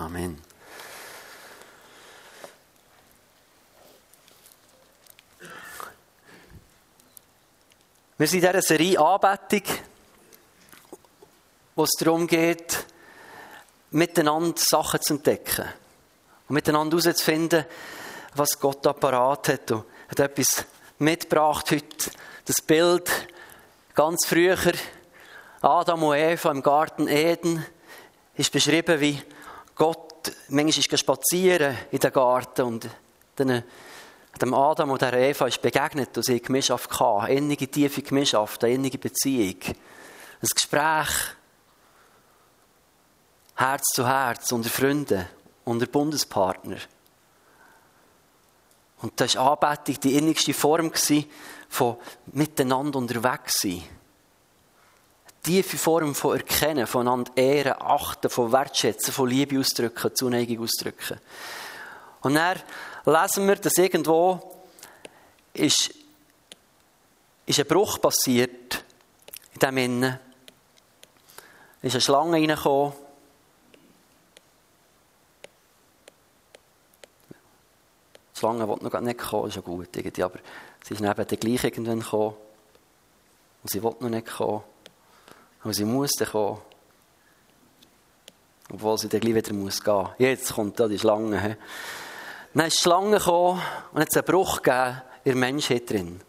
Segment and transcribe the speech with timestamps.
[0.00, 0.40] Amen.
[8.16, 9.62] Wir sind in dieser Serie Anbetung,
[11.76, 12.86] wo es darum geht,
[13.90, 15.68] miteinander Sachen zu entdecken
[16.48, 17.66] und miteinander herauszufinden,
[18.34, 19.70] was Gott da parat hat.
[19.70, 20.64] Und hat etwas
[20.98, 22.10] mitgebracht heute.
[22.46, 23.10] Das Bild
[23.94, 24.56] ganz früher,
[25.60, 27.66] Adam und Eva im Garten Eden,
[28.34, 29.22] ist beschrieben, wie
[29.80, 32.90] Gott manchmal ist spazieren in den Garten und
[33.36, 33.64] dann
[34.38, 37.30] dem Adam und der Eva ist begegnet und sie Gemeinschaft gehabt.
[37.30, 39.56] Innige, tiefe Gemeinschaft, eine innige Beziehung.
[39.64, 41.08] Ein Gespräch.
[43.54, 45.26] Herz zu Herz, unter Freunden,
[45.64, 46.80] unter Bundespartnern.
[49.00, 50.92] Und das war Anbetung die innigste Form
[51.70, 53.82] von miteinander unterwegs sein.
[55.42, 61.18] Tiefe Form von Erkennen, voneinander ehren, achten, von Wertschätzen, von Liebe ausdrücken, Zuneigung ausdrücken.
[62.20, 62.60] Und dann
[63.06, 64.60] lesen wir, dass irgendwo
[65.54, 65.94] ist,
[67.46, 68.84] ist ein Bruch passiert
[69.54, 70.18] in diesem Innen.
[71.82, 72.92] Ist eine Schlange reingekommen.
[78.34, 80.38] Die Schlange wollte noch nicht kommen, ist ja gut irgendwie, aber
[80.84, 82.36] sie ist neben der gleich irgendwann gekommen.
[83.62, 84.62] Und sie wollte noch nicht kommen.
[85.62, 86.58] Und sie musste kommen.
[88.72, 90.08] Obwohl sie dann gleich wieder muss gehen.
[90.18, 91.56] Jetzt kommt da die Schlange.
[92.54, 93.60] Dann ist die Schlange gekommen
[93.92, 96.20] und hat einen Bruch gegeben in der Menschheit drin.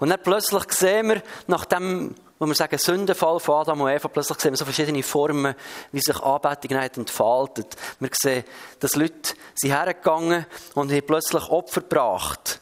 [0.00, 4.08] Und dann plötzlich sehen wir, nach dem, wo wir sagen, Sündenfall von Adam und Eva,
[4.08, 5.54] plötzlich sehen wir so verschiedene Formen,
[5.92, 7.76] wie sich Anbetung entfaltet.
[8.00, 8.44] Wir sehen,
[8.80, 12.60] dass Leute sind hergegangen und haben plötzlich Opfer gebracht.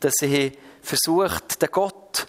[0.00, 2.26] Dass sie versucht, den Gott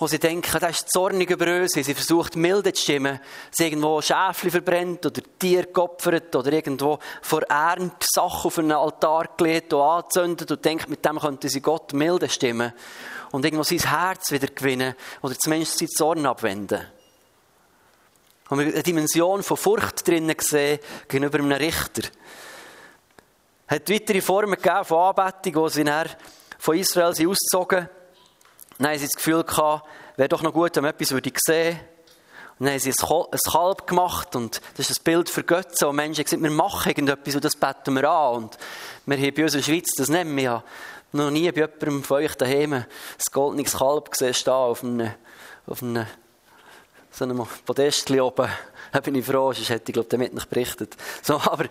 [0.00, 1.72] wo sie denken, das ist zornig über uns.
[1.72, 3.20] Sie versucht, milde zu stimmen.
[3.50, 9.28] Sie irgendwo Schäfli verbrennt oder Tier geopfert oder irgendwo vor Ernte Sachen auf einen Altar
[9.36, 12.72] gelegt und angezündet und denkt, mit dem könnte sie Gott milde stimmen.
[13.30, 16.80] Und irgendwo sein Herz wieder gewinnen oder zumindest seinen Zorn abwenden.
[18.48, 22.08] Und wir eine Dimension von Furcht drinnen gesehen gegenüber einem Richter.
[23.66, 25.84] Es hat weitere Formen gegeben von Anbetung, wo sie
[26.58, 27.99] von Israel ausgezogen sind
[28.84, 29.86] dann haben sie das Gefühl gehabt,
[30.16, 31.80] wäre doch noch gut, wenn man etwas sehen würde.
[32.58, 35.88] Und dann haben sie ein Kalb gemacht und das ist ein Bild für Götze.
[35.88, 38.34] Und Menschen haben gesagt, wir machen irgendetwas und das beten wir an.
[38.36, 38.58] Und
[39.06, 40.64] wir haben bei uns in der Schweiz das nehmen wir ja
[41.12, 42.86] noch nie bei jemandem von euch daheim ein
[43.32, 45.10] goldenes Kalb gesehen stehen auf einem,
[45.66, 46.06] auf einem
[47.10, 48.48] so einem Podest oben.
[48.92, 50.96] Da bin ich froh, sonst hätte ich, glaube ich, damit nicht berichtet.
[51.22, 51.64] So, aber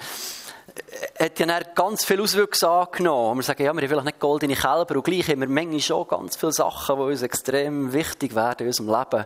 [1.20, 3.40] hat ja ganz viele Auswüchse angenommen.
[3.40, 6.08] Wir sagen, ja, wir haben vielleicht nicht goldene Kälber und gleich haben wir manchmal schon
[6.08, 9.26] ganz viele Sachen, die uns extrem wichtig werden in unserem Leben,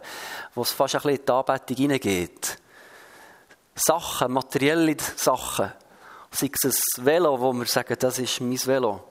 [0.56, 2.58] wo es fast ein bisschen in die Anbetung hineingeht.
[3.76, 5.72] Sachen, materielle Sachen.
[6.32, 9.04] Sei es ein Velo, wo wir sagen, das ist mein Velo.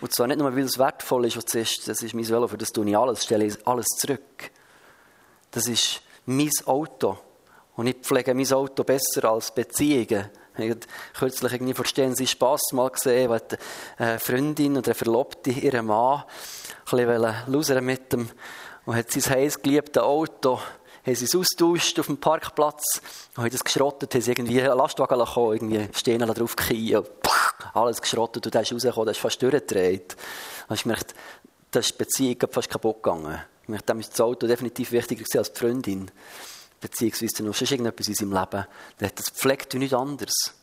[0.00, 2.48] Und zwar nicht nur, weil es wertvoll ist, was es ist, das ist mein Velo,
[2.48, 4.50] für das tue ich alles, stelle ich alles zurück.
[5.50, 7.18] Das ist mein Auto.
[7.76, 10.30] Und ich pflege mein Auto besser als Beziehungen.
[10.60, 10.80] Ich habe
[11.18, 13.38] kürzlich irgendwie verstehen Sie Spass mal gesehen, wo
[13.98, 16.24] eine Freundin oder eine Verlobte ihren Mann
[16.92, 18.28] ein bisschen mit dem
[18.86, 20.60] und hat sein heiß geliebtes Auto
[21.04, 23.00] haben sie es austauscht auf dem Parkplatz
[23.36, 27.08] haben das geschrottet, haben sie irgendwie einen Lastwagen gekommen, irgendwie stehen drauf gekriegt,
[27.72, 30.16] alles geschrottet und dann ist rausgekommen, das ist fast durchgedreht.
[30.68, 30.86] Und ich
[31.86, 33.38] ist die Beziehung fast kaputt gegangen.
[33.62, 36.10] Ich merkte, dem ist das Auto definitiv wichtiger als die Freundin
[36.80, 38.66] beziehungsweise noch sonst irgendetwas in seinem Leben,
[38.98, 40.54] das pflegt wie nichts anderes.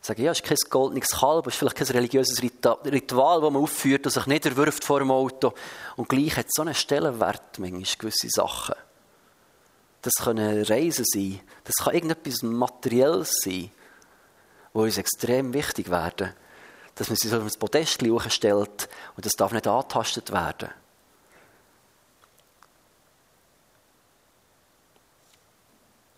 [0.00, 3.62] Sagen, ja, es ist kein goldenes Kalb, es ist vielleicht kein religiöses Ritual, das man
[3.62, 5.52] aufführt und sich niederwirft vor dem Auto.
[5.96, 8.76] Und gleich hat es so einen Stellenwert, manchmal gewisse Sachen.
[10.02, 13.72] Das können Reisen sein, das kann irgendetwas Materielles sein,
[14.72, 16.34] wo uns extrem wichtig werden.
[16.94, 20.70] Dass man sich auf das Podest stellt und das darf nicht angetastet werden.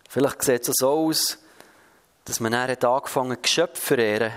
[0.09, 1.37] Vielleicht sieht es so aus,
[2.25, 4.33] dass man dann angefangen hat, Geschöpfe zu verehren,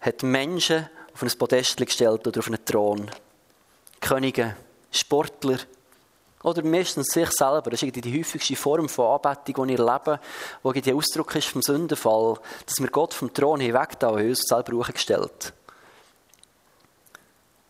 [0.00, 3.10] hat Menschen auf ein Podest gestellt oder auf einen Thron.
[4.00, 4.56] Könige,
[4.90, 5.58] Sportler
[6.42, 7.70] oder meistens sich selber.
[7.70, 10.20] Das ist die häufigste Form von Anbetung, die ich erlebe,
[10.62, 14.78] wo der Ausdruck ist vom Sündenfall, dass wir Gott vom Thron hinweg da uns selber
[14.78, 15.52] hochgestellt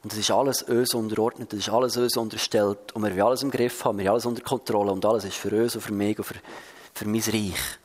[0.04, 2.92] und das ist alles uns unterordnet, das ist alles uns unterstellt.
[2.92, 4.92] Und wir haben alles im Griff haben, wir haben alles unter Kontrolle.
[4.92, 6.34] Und alles ist für uns und für mich und für
[6.94, 7.78] für mein Reich.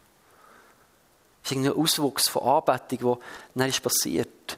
[1.44, 4.58] Es ist ein Auswuchs von Anbetung, der dann ist passiert.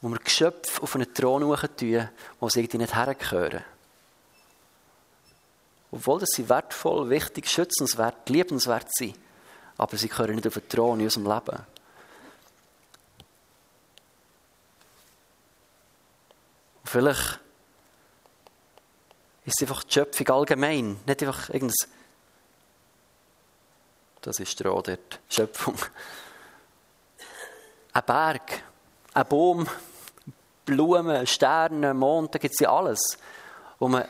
[0.00, 2.08] Wo wir Geschöpfe auf einen Thron tun,
[2.40, 3.64] wo sie irgendwie nicht hergehören.
[5.90, 9.16] Obwohl dass sie wertvoll, wichtig, schützenswert, liebenswert sind.
[9.78, 11.56] Aber sie gehören nicht auf den Thron in unserem Leben.
[16.82, 17.40] Und vielleicht
[19.46, 21.88] ist es einfach die Schöpfung allgemein, nicht einfach irgendein
[24.24, 25.76] das ist der dort, Schöpfung.
[27.92, 28.62] Ein Berg,
[29.12, 29.68] ein Baum,
[30.64, 33.18] Blumen, Sterne, Mond, da gibt es ja alles,
[33.78, 34.08] wo man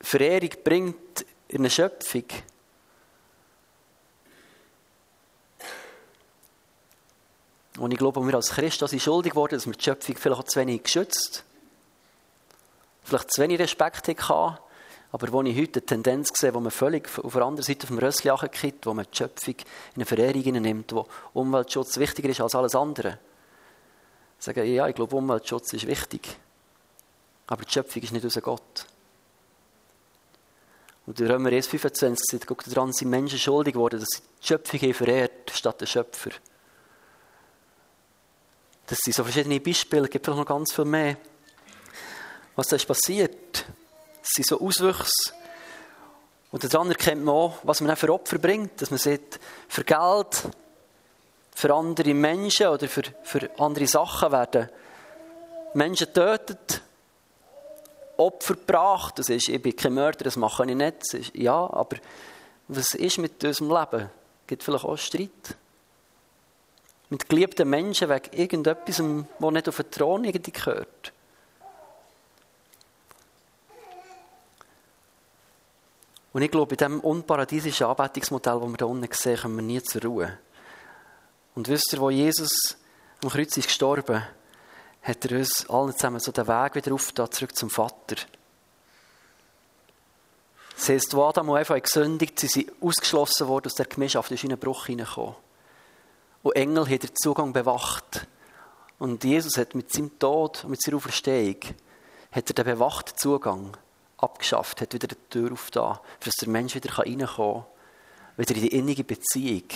[0.00, 2.24] Verehrung bringt in eine Schöpfung.
[7.78, 10.44] Und ich glaube, wir als Christen sind schuldig geworden, dass wir die Schöpfung vielleicht auch
[10.44, 11.44] zu wenig geschützt
[13.04, 14.58] vielleicht zu wenig Respekt hatten,
[15.14, 17.98] aber wo ich heute eine Tendenz sehe, wo man völlig auf der anderen Seite vom
[17.98, 22.56] Rössli kippt, wo man die Schöpfung in eine Verehrung nimmt, wo Umweltschutz wichtiger ist als
[22.56, 23.20] alles andere.
[24.40, 26.36] Sagen, ja, ich glaube, Umweltschutz ist wichtig.
[27.46, 28.86] Aber die Schöpfung ist nicht unser Gott.
[31.06, 34.46] Und der Römer 1, 25 sagt, guck daran, sind Menschen schuldig geworden, dass sie die
[34.48, 36.30] Schöpfung verehrt statt den Schöpfer.
[38.88, 41.18] Das sind so verschiedene Beispiele, es gibt noch ganz viel mehr.
[42.56, 43.64] Was ist passiert?
[44.24, 45.34] Es sind so Auswüchse.
[46.50, 48.80] Und daran erkennt man auch, was man auch für Opfer bringt.
[48.80, 49.38] Dass man sieht,
[49.68, 50.48] für Geld,
[51.54, 54.70] für andere Menschen oder für, für andere Sachen werden
[55.74, 56.80] Menschen getötet,
[58.16, 59.18] Opfer gebracht.
[59.18, 61.14] Das ist, ich bin kein Mörder, das mache ich nicht.
[61.14, 61.96] Ist, ja, aber
[62.68, 64.10] was ist mit unserem Leben?
[64.42, 65.56] Es gibt vielleicht auch Streit.
[67.10, 71.12] Mit geliebten Menschen wegen irgendetwas, das nicht auf den Thron gehört.
[76.34, 79.82] Und ich glaube, in diesem unparadiesischen Anbetungsmodell, das wir da unten sehen, kommen wir nie
[79.84, 80.36] zur Ruhe.
[81.54, 82.76] Und wisst ihr, wo Jesus
[83.22, 84.20] am Kreuz ist gestorben,
[85.02, 88.16] hat er uns allen zusammen so den Weg wieder aufgetan, zurück zum Vater.
[90.74, 94.42] Das heisst, wo Adam und Eva gesündigt sie sind ausgeschlossen worden aus der Gemeinschaft, ist
[94.42, 95.36] in einen Bruch hineingekommen.
[96.42, 98.26] Und Engel haben den Zugang bewacht.
[98.98, 101.60] Und Jesus hat mit seinem Tod und mit seiner Auferstehung
[102.32, 103.76] hat er den bewachten Zugang
[104.18, 107.64] abgeschafft, hat wieder die Tür aufgetan, dass der Mensch wieder reinkommen kann,
[108.36, 109.68] wieder in die innige Beziehung.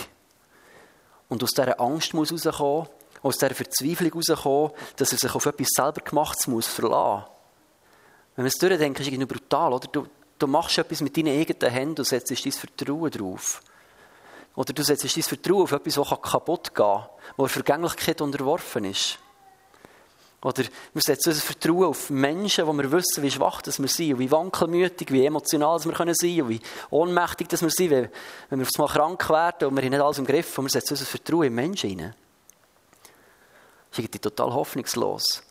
[1.27, 2.87] Und aus dieser Angst muss rauskommen,
[3.21, 7.25] aus dieser Verzweiflung rauskommen, dass er sich auf etwas selber gemacht muss verlassen.
[8.35, 9.87] Wenn man es durchdenkt, ist es brutal, oder?
[9.87, 10.07] Du,
[10.37, 13.61] du machst etwas mit deinen eigenen Händen und setzt dein Vertrauen drauf.
[14.55, 19.19] Oder du setzt dein Vertrauen auf etwas, das kaputt gehen kann, wo Vergänglichkeit unterworfen ist.
[20.41, 20.63] Oder
[20.93, 25.11] wir setzen unser Vertrauen auf Menschen, wo wir wissen, wie schwach wir sind, wie wankelmütig,
[25.11, 28.09] wie emotional wir sein können und wie ohnmächtig wir sind, wenn,
[28.49, 30.93] wir aufs Mal krank werden und wir haben nicht alles im Griff und wir setzen
[30.93, 32.15] unser Vertrauen in Menschen hinein.
[33.89, 35.43] Das ist irgendwie total hoffnungslos,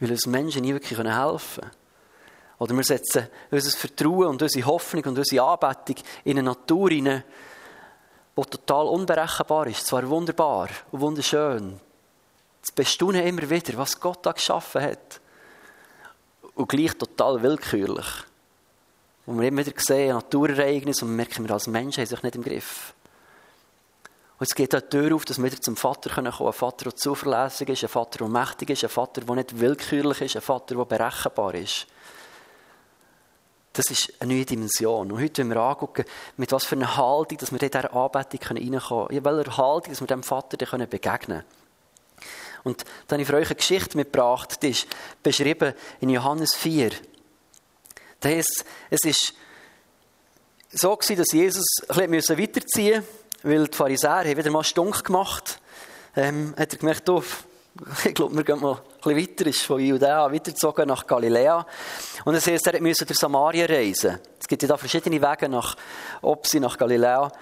[0.00, 1.70] weil uns Menschen nie wirklich helfen können.
[2.58, 7.22] Oder wir setzen unser Vertrauen und unsere Hoffnung und unsere Anbetung in eine Natur hinein,
[8.36, 9.86] die total unberechenbar ist.
[9.86, 11.80] Zwar wunderbar und wunderschön,
[12.70, 15.20] zu bestaunen immer wieder, was Gott da geschaffen hat.
[16.54, 18.06] Und gleich total willkürlich.
[19.26, 22.42] Und wir immer wieder sehen, Naturereignisse, und merken, wir als Menschen haben sich nicht im
[22.42, 22.94] Griff.
[24.38, 26.46] Und es geht auch die Tür auf, dass wir wieder zum Vater kommen können.
[26.48, 30.20] Ein Vater, der zuverlässig ist, ein Vater, der mächtig ist, ein Vater, der nicht willkürlich
[30.22, 31.86] ist, ein Vater, der berechenbar ist.
[33.72, 35.12] Das ist eine neue Dimension.
[35.12, 36.04] Und heute wollen wir anschauen,
[36.36, 39.18] mit was für einer Haltung, dass wir in dieser Anbetung reinkommen können.
[39.18, 41.44] In welcher Haltung, dass wir dem Vater begegnen können.
[42.64, 44.86] Und dann habe ich für euch eine Geschichte mitgebracht, die ist
[45.22, 46.90] beschrieben in Johannes 4.
[48.20, 49.34] Das heisst, es ist
[50.72, 55.04] so gewesen, dass Jesus ein bisschen weiterziehen musste, weil die Pharisäer haben wieder mal stunk
[55.04, 55.58] gemacht.
[56.16, 57.22] Ähm, hat er gemerkt, oh,
[58.04, 61.66] ich glaube, wir gehen mal ein bisschen weiter, ist von Judäa weitergezogen nach Galiläa.
[62.24, 64.18] Und das heisst, er musste durch Samaria reisen.
[64.38, 65.76] Es gibt ja da verschiedene Wege nach,
[66.20, 67.32] ob sie nach Galiläa.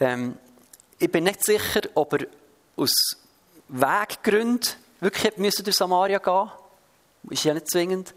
[0.00, 0.36] Ähm,
[0.98, 2.26] ich bin nicht sicher, ob er
[2.76, 2.92] aus
[3.68, 4.68] Weggründe
[5.00, 6.50] wirklich müssen durch Samaria gehen
[7.30, 8.14] ist ja nicht zwingend.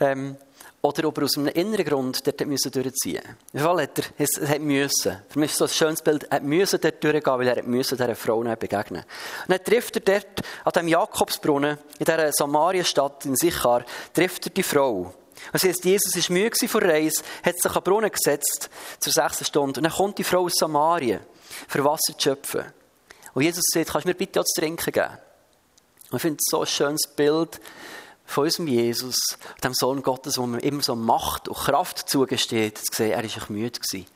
[0.00, 0.36] Ähm,
[0.82, 3.36] oder ob er aus einem inneren Grund dort müssen durchziehen musste.
[3.52, 5.16] Im Fall hat er, es hat müssen.
[5.28, 8.40] Für mich ist so ein schönes Bild, er musste dort durchgehen, weil er dieser Frau
[8.40, 9.02] begegnen.
[9.02, 13.84] Und dann trifft er dort, an diesem Jakobsbrunnen, in dieser Samaria-Stadt in Sichar,
[14.14, 15.12] trifft er die Frau.
[15.52, 19.12] Das heisst, Jesus war müde vor der Reise, hat sich an den Brunnen gesetzt, zur
[19.12, 19.80] sechsten Stunde.
[19.80, 21.20] Und dann kommt die Frau aus Samaria,
[21.68, 22.64] für Wasser zu schöpfen.
[23.36, 25.18] Und Jesus sagt, kannst du mir bitte auch zu trinken geben?
[26.10, 27.60] Und ich finde es so ein schönes Bild
[28.24, 29.18] von unserem Jesus,
[29.62, 33.50] dem Sohn Gottes, wo man immer so Macht und Kraft zugesteht, zu sehen, er war
[33.50, 34.06] müde gewesen.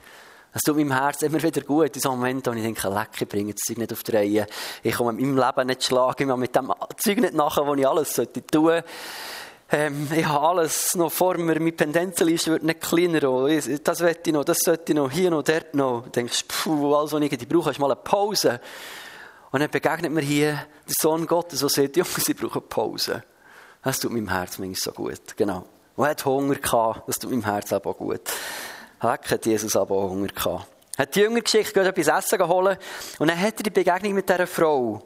[0.55, 3.29] Das tut meinem Herz immer wieder gut, in so Momenten, wo ich denke, leck, ich
[3.29, 4.47] bringe das Zeug nicht auf die Reihe.
[4.83, 7.79] Ich komme mit meinem Leben nicht schlagen, ich mache mit dem Zeug nicht nachher, was
[7.79, 8.89] ich alles sollte tun sollte.
[9.71, 13.21] Ähm, ich habe alles noch vor mir, meine Pendenzelliste wird nicht kleiner.
[13.21, 16.05] Das will ich noch, das sollte ich noch, hier noch, dort noch.
[16.05, 18.61] Du denkst, puh, alles, was ich brauche, ist mal eine Pause.
[19.53, 20.53] Und dann begegnet mir hier
[20.87, 23.25] der Sohn Gottes, der sagt, Jungs, sie brauchen Pause.
[23.83, 25.37] Das tut meinem Herz so gut.
[25.37, 25.65] Genau.
[25.97, 27.09] Und er hat Hunger gehabt.
[27.09, 28.23] Das tut meinem Herz aber gut.
[29.01, 30.67] Heck hat Jesus aber auch Hunger gehabt.
[30.99, 32.79] Hat die Jüngergeschichte gerade etwas Essen geholt.
[33.19, 35.03] Und dann hat er die Begegnung mit dieser Frau.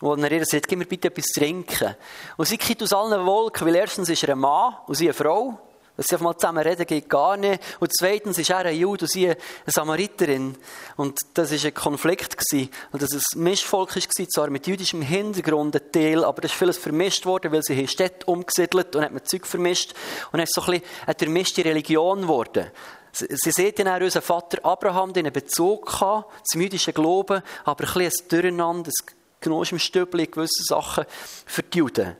[0.00, 1.94] Wo er sagt, gib mir bitte etwas trinken.
[2.36, 5.14] Und sie kommt aus allen Wolken, weil erstens ist er ein Mann und sie eine
[5.14, 5.58] Frau.
[5.96, 7.62] Dass sie auf mal zusammen reden, geht gar nicht.
[7.80, 9.36] Und zweitens ist er ein Jude und sie eine
[9.66, 10.56] Samariterin.
[10.96, 12.36] Und das war ein Konflikt.
[12.36, 12.70] Gewesen.
[12.92, 16.78] Und das ein Mischvolk war, zwar mit jüdischem Hintergrund ein Teil, aber das ist vieles
[16.78, 19.94] vermischt worden, weil sie hier Städte umgesiedelt und hat man Zeug vermischt.
[20.32, 22.70] Und es ist so ein bisschen eine durchmischte Religion geworden.
[23.12, 27.94] Sie sehen ja auch, unser Vater Abraham einen Bezug gehabt zum jüdischen Glauben, aber ein
[27.94, 31.04] bisschen ein Durcheinander, ein Genosch im Stübli, gewisse Sachen
[31.46, 32.16] für die Juden.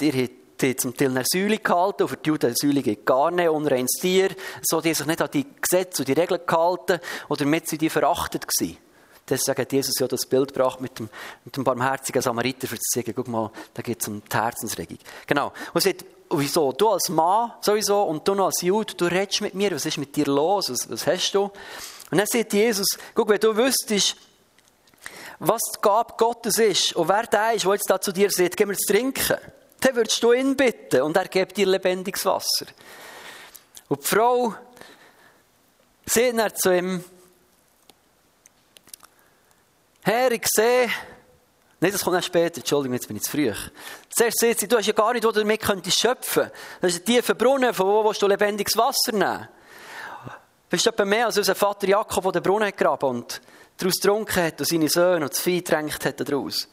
[0.00, 0.28] Ihr,
[0.60, 3.48] die zum Teil eine Säule gehalten und für die Juden eine Säule geht gar nicht,
[3.48, 4.30] unreines Tier,
[4.62, 7.90] so die sich nicht an die Gesetze und die Regeln gehalten oder damit sie die
[7.90, 8.78] verachtet gewesen.
[9.28, 11.08] Deswegen hat Jesus ja das Bild gebracht mit dem,
[11.44, 14.98] mit dem barmherzigen Samariter, für zu sagen, guck mal, da geht es um die Herzensregung.
[15.26, 15.52] Genau.
[15.72, 16.72] Und sagt, wieso?
[16.72, 19.96] Du als Mann sowieso und du noch als Jude, du redest mit mir, was ist
[19.96, 21.44] mit dir los, was, was hast du?
[22.10, 24.16] Und dann sagt Jesus, guck, wenn du wüsstest,
[25.38, 28.56] was die Gabe Gottes ist und wer der ist, der jetzt da zu dir sagt,
[28.56, 29.38] gib mir zu trinken,
[29.84, 32.66] dann würdest du ihn bitten und er gibt dir lebendiges Wasser.
[33.88, 34.54] Und die Frau
[36.06, 37.04] sagt dann zu ihm,
[40.02, 40.90] Herr, ich sehe,
[41.80, 42.58] Nein, das kommt erst später.
[42.58, 43.52] Entschuldigung, jetzt bin ich zu früh.
[44.08, 46.50] Zuerst sagt sie, du hast ja gar nicht, wo du damit könntest schöpfen.
[46.80, 49.48] Das ist ein tiefer Brunnen, von wo willst du lebendiges Wasser nehmen?
[50.70, 53.42] Bist du etwa mehr als unser Vater Jakob, der den Brunnen gegraben und
[53.76, 56.68] daraus getrunken hat und seine Söhne und das Vieh getränkt hat daraus.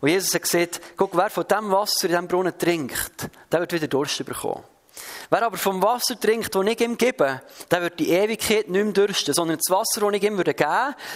[0.00, 3.72] Und Jesus hat gesagt, guck, wer von dem Wasser in diesem Brunnen trinkt, der wird
[3.72, 4.64] wieder Durst bekommen.
[5.28, 7.40] Wer aber vom Wasser trinkt, das ich ihm gebe,
[7.70, 10.54] der wird die Ewigkeit nicht mehr dürsten, sondern das Wasser, das ich ihm geben würde,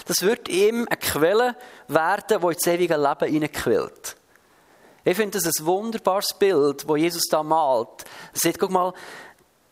[0.06, 1.56] das wird ihm eine Quelle
[1.88, 4.16] werden, die ins ewige Leben hineinquillt.
[5.06, 8.04] Ich finde das ein wunderbares Bild, das Jesus da malt.
[8.32, 8.94] Er sagt, guck mal,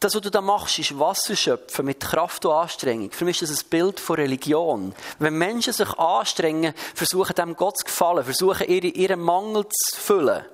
[0.03, 3.11] das, was du da machst, ist Wasser schöpfen mit Kraft und Anstrengung.
[3.13, 4.95] Für mich ist das ein Bild von Religion.
[5.19, 10.45] Wenn Menschen sich anstrengen, versuchen dem Gott zu gefallen, versuchen ihren Mangel zu füllen,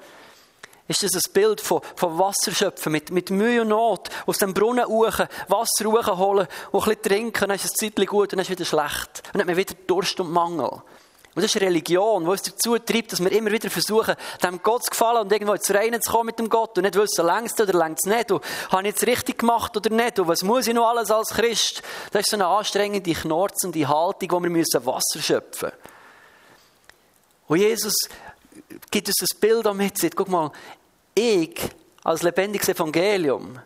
[0.86, 4.54] ist das ein Bild von, von Wasser schöpfen, mit, mit Mühe und Not, aus dem
[4.54, 5.84] Brunnen ruchen, Wasser
[6.16, 8.64] holen und ein bisschen trinken, dann ist es Zeitlich gut und dann ist es wieder
[8.64, 9.22] schlecht.
[9.26, 10.82] Und dann hat man wieder Durst und Mangel.
[11.38, 14.83] Und das ist Religion, die uns dazu treibt, dass wir immer wieder versuchen, dem Gott
[14.83, 17.61] zu gefallen und irgendwo ins Reine zu kommen mit dem Gott und nicht wissen, längst
[17.61, 18.33] oder längst nicht.
[18.33, 20.18] Und habe ich jetzt richtig gemacht oder nicht?
[20.18, 21.80] Und was muss ich noch alles als Christ?
[22.11, 25.78] Das ist so eine anstrengende, knorzende Haltung, wo wir müssen Wasser schöpfen müssen.
[27.47, 27.95] Und Jesus
[28.90, 30.50] gibt uns ein Bild damit, sagt, guck mal,
[31.14, 31.57] ich
[32.02, 33.61] als lebendiges Evangelium,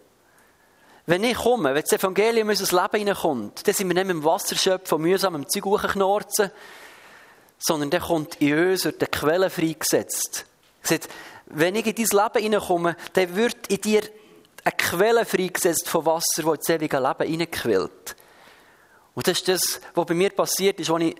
[1.06, 4.16] wenn ich komme, wenn das Evangelium in unser Leben hineinkommt, dann sind wir nicht mit
[4.16, 6.50] dem Wasser schöpfen, mühsam im Zeug hochknorzen,
[7.62, 10.46] sondern der kommt in uns, wird der Quelle freigesetzt.
[10.82, 11.08] Sagt,
[11.46, 14.02] wenn ich in dein Leben hineinkomme, dann wird in dir
[14.64, 18.16] eine Quelle freigesetzt von Wasser, das ins ewige Leben hineinquillt.
[19.14, 21.16] Und das ist das, was bei mir passiert ist, als ich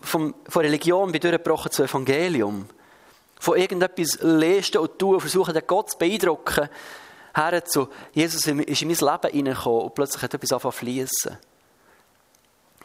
[0.00, 2.68] vom, von Religion bin durchgebrochen zu Evangelium.
[3.40, 6.68] Von irgendetwas leisten und tun versuchen, den Gott zu beeindrucken,
[7.34, 7.62] her
[8.12, 11.38] Jesus ist in mein Leben hineingekommen und plötzlich hat etwas angefangen zu fließen.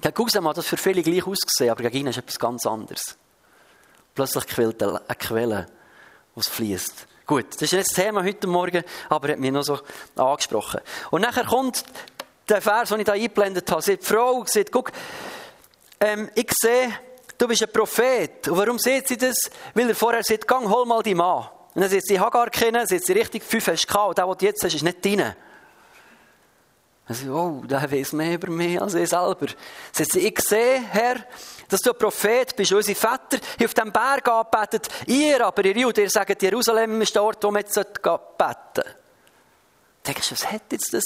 [0.03, 3.15] Gegen Gusem hat das für viele gleich ausgesehen, aber gegen ihn ist etwas ganz anderes.
[4.13, 5.67] Plötzlich quillt eine Quelle,
[6.35, 7.07] was fließt.
[7.25, 9.79] Gut, das ist nicht das Thema heute Morgen, aber er hat mich noch so
[10.17, 10.81] angesprochen.
[11.09, 11.85] Und nachher kommt
[12.49, 13.81] der Vers, den ich da eingeblendet habe.
[13.81, 14.91] Sie die Frau sagt, guck,
[16.01, 16.91] ähm, ich sehe,
[17.37, 18.49] du bist ein Prophet.
[18.49, 19.37] Und warum sieht sie das?
[19.73, 21.47] Weil er vorher sagt, gang, hol mal die Mann.
[21.75, 24.25] Und dann sagt sie, ich habe gar keinen, sie richtig fünf hast gehabt, und der,
[24.25, 25.37] den du jetzt hast, ist nicht deine.
[27.05, 29.47] Also, oh, der weiß mehr über mich als ich selber.
[29.91, 31.17] Sie ich sehe, Herr,
[31.67, 32.71] dass du ein Prophet bist.
[32.71, 34.87] Unsere Väter haben auf diesem Berg angebetet.
[35.07, 38.95] Ihr aber, ihr Juden, ihr sagt, Jerusalem ist der Ort, wo man jetzt beten sollte.
[40.07, 41.05] Denkst du, was hat jetzt das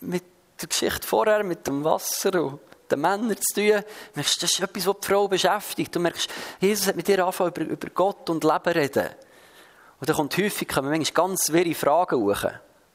[0.00, 0.24] mit
[0.60, 3.82] der Geschichte vorher, mit dem Wasser und den Männern zu tun?
[3.82, 5.94] Du merkst, das ist etwas, was die Frau beschäftigt.
[5.94, 9.10] Du merkst, Jesus hat mit dir angefangen, über, über Gott und Leben reden.
[10.00, 12.44] Und dann kommt häufig, kommen manchmal ganz wirre Fragen hoch.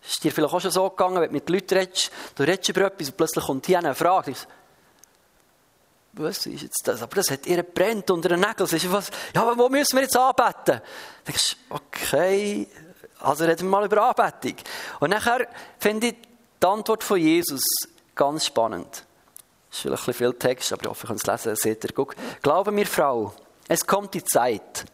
[0.06, 2.82] Ist dir vielleicht auch schon so gegangen, wenn du mit Leuten redest, du redest über
[2.86, 4.34] etwas und plötzlich kommt hier eine Frage.
[6.13, 7.01] Was ist jetzt das?
[7.01, 8.70] Aber das hat ihr brennt unter den Nägeln.
[8.70, 10.54] Ist was, ja, aber wo müssen wir jetzt anbeten?
[10.66, 10.82] Dann
[11.27, 12.68] denkst du, okay,
[13.20, 14.58] also reden wir mal über Anbetung.
[15.00, 15.48] Und nachher
[15.80, 16.16] finde ich
[16.62, 17.62] die Antwort von Jesus
[18.16, 19.06] ganz spannend.
[19.70, 21.56] Das ist vielleicht ein bisschen viel Text, aber ich hoffe, ihr könnt es lesen.
[21.56, 22.16] Seht ihr, guck.
[22.42, 23.34] Glaube mir, Frau,
[23.68, 24.86] es kommt die Zeit,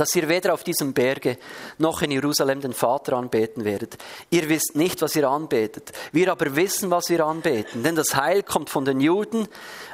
[0.00, 1.36] dass ihr weder auf diesem Berge
[1.76, 3.98] noch in Jerusalem den Vater anbeten werdet.
[4.30, 5.92] Ihr wisst nicht, was ihr anbetet.
[6.10, 7.82] Wir aber wissen, was wir anbeten.
[7.82, 9.46] Denn das Heil kommt von den Juden.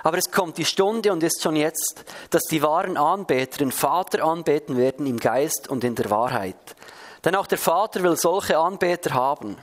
[0.04, 4.22] Aber es kommt die Stunde und ist schon jetzt, dass die wahren Anbeter den Vater
[4.22, 6.76] anbeten werden im Geist und in der Wahrheit.
[7.24, 9.56] Denn auch der Vater will solche Anbeter haben.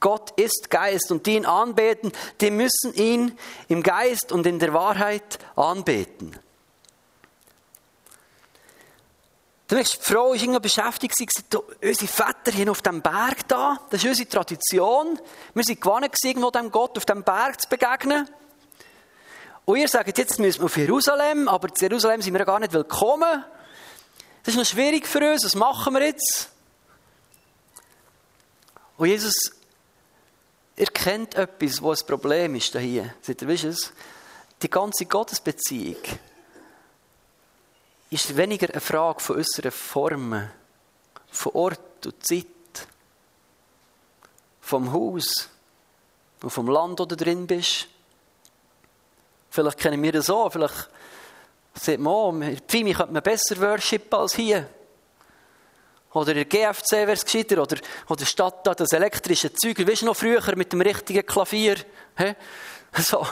[0.00, 2.10] Gott ist Geist und die ihn anbeten,
[2.40, 6.36] die müssen ihn im Geist und in der Wahrheit anbeten.
[9.66, 11.14] Du merkst, die Frau war irgendwie beschäftigt,
[11.82, 15.18] unsere Väter hier auf dem Berg da, das ist unsere Tradition.
[15.54, 18.28] Wir sind gewohnt, irgendwo dem Gott auf dem Berg zu begegnen.
[19.64, 22.74] Und ihr sagt, jetzt müssen wir auf Jerusalem, aber in Jerusalem sind wir gar nicht
[22.74, 23.42] willkommen.
[24.42, 26.50] Das ist noch schwierig für uns, was machen wir jetzt?
[28.98, 29.52] Und Jesus
[30.76, 33.14] erkennt etwas, wo ein Problem ist hier.
[33.22, 33.92] Seht ihr, wisst ihr es?
[34.60, 35.96] Die ganze Gottesbeziehung
[38.10, 40.50] ist weniger eine Frage von unseren Formen,
[41.30, 42.46] von Ort und Zeit,
[44.60, 45.48] vom Haus
[46.42, 47.88] und vom Land, wo du drin bist.
[49.50, 50.90] Vielleicht kennen wir das auch, vielleicht
[51.74, 54.68] sieht man auch, in Pfimi könnte man besser worshipen als hier.
[56.14, 57.60] Oder in der GFC wäre es gescheiter.
[57.60, 57.76] Oder,
[58.08, 59.84] oder statt da das elektrische Zeug.
[59.86, 61.76] Weißt du noch früher mit dem richtigen Klavier?
[62.16, 62.34] He?
[63.02, 63.26] So.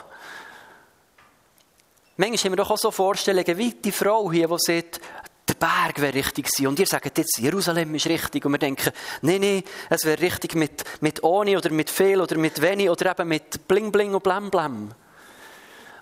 [2.17, 5.01] Manchmal haben wir doch auch so Vorstellungen wie die Frau hier, die sagt,
[5.49, 6.67] der Berg wäre richtig gewesen.
[6.69, 8.45] Und ihr sagt jetzt, Jerusalem ist richtig.
[8.45, 8.93] Und wir denken,
[9.23, 13.11] nein, nein, es wäre richtig mit, mit ohne oder mit viel oder mit wenig oder
[13.11, 14.95] eben mit bling bling und blam blam.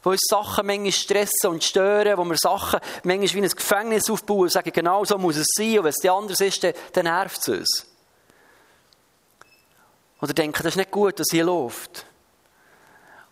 [0.02, 4.43] Wo uns Sachen manchmal stressen und stören, wo wir Sachen manchmal wie ein Gefängnis aufbauen
[4.43, 5.79] und sagen, genau so muss es sein.
[5.79, 7.87] Und wenn es anders ist, dann, dann nervt es uns.
[10.21, 12.05] Oder denken, das ist nicht gut, was hier läuft.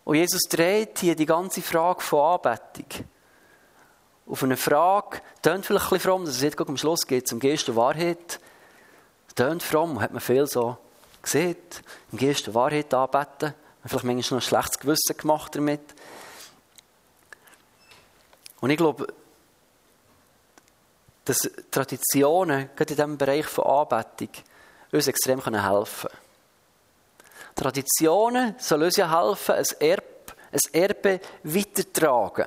[0.09, 3.05] Und Jesus dreht hier die ganze Frage von Anbetung
[4.25, 7.31] auf eine Frage, tönt vielleicht ein bisschen fromm, dass es jetzt am Schluss geht es
[7.31, 8.39] um Geist und Wahrheit.
[9.35, 10.79] Tönt fromm, hat man viel so
[11.21, 11.57] gesehen.
[12.11, 13.53] Im Geist und Wahrheit anbeten.
[13.83, 15.93] Man vielleicht manchmal noch ein schlechtes Gewissen gemacht damit.
[18.61, 19.13] Und ich glaube,
[21.25, 24.29] dass Traditionen, gerade in diesem Bereich von Anbetung,
[24.91, 26.28] uns extrem helfen können.
[27.59, 30.03] Traditionen sollen uns ja helfen, ein Erbe,
[30.49, 32.45] ein Erbe weitertragen.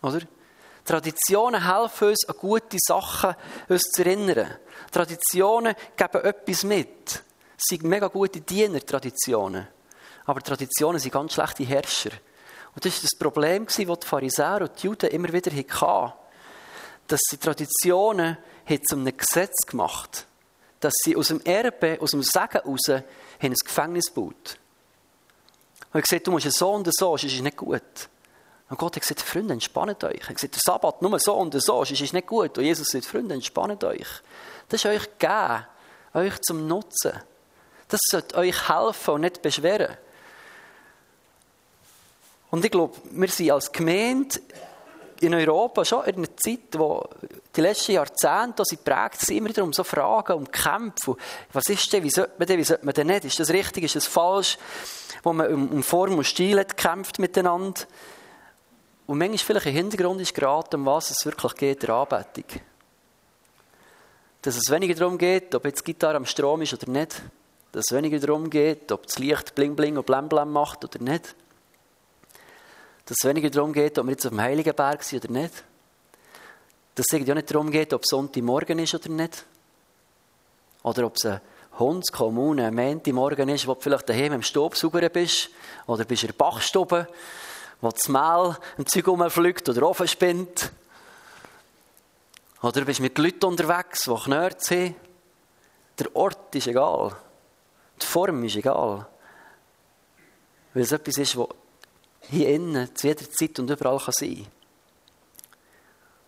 [0.00, 0.20] Oder?
[0.86, 3.34] Traditionen helfen uns, an gute Sachen
[3.68, 4.56] uns zu erinnern.
[4.90, 7.22] Traditionen geben etwas mit.
[7.58, 9.68] Es sind mega gute Diener, Traditionen.
[10.24, 12.12] Aber Traditionen sind ganz schlechte Herrscher.
[12.74, 16.12] Und das war das Problem, das die Pharisäer und die Juden immer wieder hatten.
[17.06, 20.35] Dass sie Traditionen zu einem Gesetz gemacht haben.
[20.80, 22.88] Dass sie aus dem Erbe, aus dem Segen heraus
[23.40, 24.58] ein Gefängnis gebaut.
[25.92, 27.82] Und er gesagt, du musst so und so, sonst ist nicht gut.
[28.68, 30.20] Und Gott hat gesagt, Freunde, entspannt euch.
[30.20, 32.58] Er hat gesagt, der Sabbat nur so und so, sonst ist nicht gut.
[32.58, 34.06] Und Jesus sagt, Freunde, entspannt euch.
[34.68, 35.66] Das ist euch gegeben,
[36.14, 37.12] euch zum Nutzen.
[37.88, 39.96] Das sollte euch helfen und nicht beschweren.
[42.50, 44.40] Und ich glaube, wir sind als Gemeinde
[45.20, 47.08] in Europa schon in einer Zeit, wo
[47.54, 51.16] die letzten Jahrzehnte sie prägt sind, immer wieder um so Fragen, um Kämpfe.
[51.52, 53.24] Was ist denn, wie sollte man denn, wie sollte man denn nicht?
[53.24, 54.58] Ist das richtig, ist das falsch?
[55.22, 57.82] Wo man um, Form und Stil hat gekämpft miteinander.
[59.06, 62.60] Und manchmal vielleicht im Hintergrund ist geraten, um was es wirklich geht, der Anbetung.
[64.42, 67.22] Dass es weniger darum geht, ob jetzt die Gitarre am Strom ist oder nicht.
[67.72, 71.02] Dass es weniger darum geht, ob das Licht bling bling und blem blem macht oder
[71.02, 71.34] nicht
[73.06, 75.64] dass es weniger darum geht, ob wir jetzt auf dem Heiligen Berg sind oder nicht.
[76.96, 79.44] Dass es ja nicht darum geht, ob Sonntagmorgen ist oder nicht.
[80.82, 81.40] Oder ob es eine
[81.78, 85.50] Hundskommune, ein Montagmorgen ist, wo du vielleicht daheim im Staubsauger bist.
[85.86, 87.06] Oder bist in der Bachstube,
[87.80, 90.72] wo das Mehl ein Zeug rumfliegt oder offen spinnt.
[92.60, 94.96] Oder du bist mit Leuten unterwegs, die Knörrt sind.
[96.00, 97.14] Der Ort ist egal.
[98.02, 99.06] Die Form ist egal.
[100.74, 101.48] Weil es etwas ist, was
[102.30, 104.46] hier innen zu jeder Zeit und überall kann sein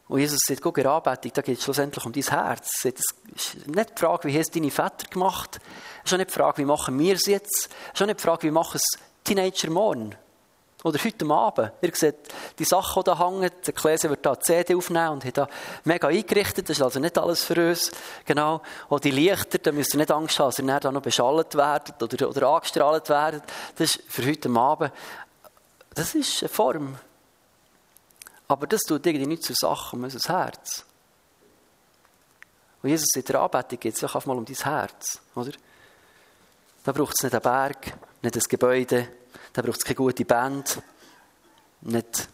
[0.08, 2.84] Und Jesus sagt, guck, in der Anbetung, da geht es schlussendlich um dein Herz.
[2.84, 5.58] Es ist nicht die Frage, wie es deine Väter gemacht.
[6.02, 7.68] Es ist auch nicht die Frage, wie machen wir es jetzt.
[7.68, 10.14] Es ist auch nicht die Frage, wie machen es Teenager morgen.
[10.84, 11.72] Oder heute Abend.
[11.82, 12.14] Ihr seht,
[12.56, 15.48] die Sachen, die da hängen, der Kläse wird da eine CD aufnehmen und hat da
[15.82, 16.68] mega eingerichtet.
[16.68, 17.90] Das ist also nicht alles für uns.
[18.24, 18.62] Genau.
[18.88, 22.00] Und die Lichter, da müsst ihr nicht Angst haben, dass ihr dann noch beschallt werdet
[22.00, 23.42] oder, oder angestrahlt werdet.
[23.76, 24.92] Das ist für heute Abend.
[25.98, 26.96] Das ist eine Form.
[28.46, 30.84] Aber das tut irgendwie nicht zur Sache um unser Herz.
[32.80, 35.50] Und Jesus in der Anbetung geht es ja mal um dein Herz, oder?
[36.84, 39.08] Da braucht es nicht einen Berg, nicht ein Gebäude,
[39.52, 40.80] da braucht es keine gute Band,
[41.80, 42.28] nicht,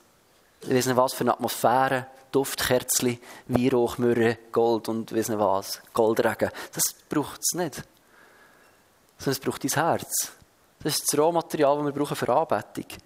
[0.61, 5.81] ich weiß nicht was für eine Atmosphäre, Duftkerzli, Weihrauchmürre, Gold und ich weiß nicht was,
[5.95, 6.51] Goldregen.
[6.75, 7.83] Das braucht es nicht.
[9.17, 10.33] Sondern es braucht dein Herz.
[10.83, 12.99] Das ist das Rohmaterial, das wir brauchen für Anbetung.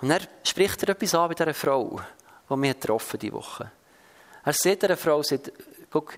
[0.00, 2.00] Und er spricht er etwas an bei dieser Frau,
[2.48, 3.70] die wir getroffen diese Woche.
[4.44, 5.52] Er sieht dieser Frau, sagt,
[5.90, 6.14] guck,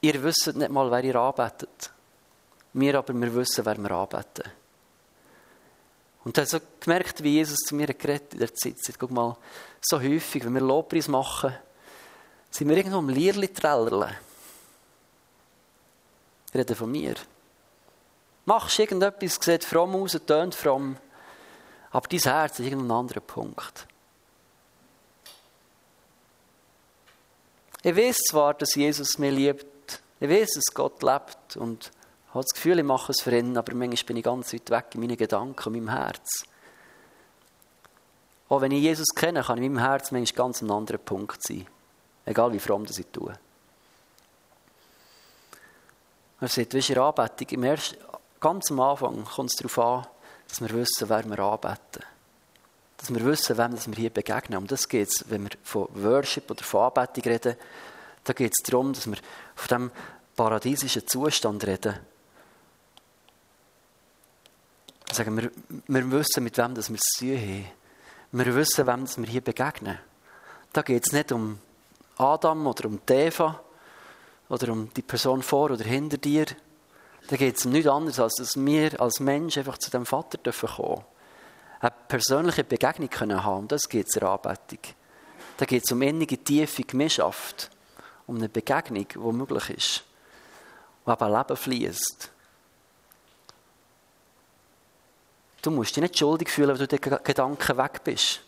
[0.00, 1.90] ihr wisst nicht mal, wer ihr anbetet.
[2.72, 4.52] Wir aber, wir wissen, wer wir anbeten.
[6.22, 8.78] Und dann habe so gemerkt, wie Jesus zu mir geredet in der Zeit.
[8.78, 9.36] Sagt, guck mal,
[9.80, 11.54] so häufig, wenn wir Lobpreis machen,
[12.50, 14.16] sind wir irgendwo am Lierli trällerle.
[16.48, 17.14] Ich rede von mir.
[18.44, 20.96] Machst irgendetwas, sieht fromm aus, tönt fromm,
[21.90, 23.86] aber dein Herz ist irgendein anderer Punkt.
[27.82, 31.90] Ich weiß zwar, dass Jesus mich liebt, ich weiß, dass Gott lebt und
[32.28, 34.70] ich habe das Gefühl, ich mache es für ihn, aber manchmal bin ich ganz weit
[34.70, 36.44] weg in meinen Gedanken und meinem Herz.
[38.48, 41.42] Auch wenn ich Jesus kenne, kann ich in meinem Herz manchmal ganz ein anderer Punkt
[41.42, 41.66] sein.
[42.26, 43.32] Egal wie fromm das ich tue.
[46.40, 47.98] Er sagt, weißt du, in Anbetung,
[48.40, 50.06] ganz am Anfang kommt es darauf an,
[50.50, 52.04] dass wir wissen, wer wir anbeten.
[52.96, 54.58] Dass wir wissen, wem wir hier begegnen.
[54.58, 57.56] Um das geht es, wenn wir von Worship oder von Anbetung reden.
[58.24, 59.16] Da geht es darum, dass wir
[59.54, 59.90] von diesem
[60.36, 61.98] paradiesischen Zustand reden,
[65.12, 65.50] sagen, wir,
[65.86, 67.66] wir wissen, mit wem wir es zu haben.
[68.32, 69.98] Wir wissen, wem wir hier begegnen.
[70.72, 71.58] Da geht es nicht um
[72.16, 73.60] Adam oder um Eva
[74.48, 76.46] oder um die Person vor oder hinter dir.
[77.30, 80.36] Da geht es um nichts anderes, als dass wir als Mensch einfach zu dem Vater
[80.36, 81.04] dürfen kommen
[81.78, 83.58] Eine persönliche Begegnung können haben.
[83.60, 84.80] Um das geht es in der Anbetung.
[85.56, 87.70] Da geht es um innige, tiefe Gemeinschaft.
[88.26, 90.04] Um eine Begegnung, die möglich ist.
[91.04, 92.30] Wo eben Leben fließt.
[95.62, 98.40] Du musst dich nicht schuldig fühlen, wenn du den Gedanken weg bist.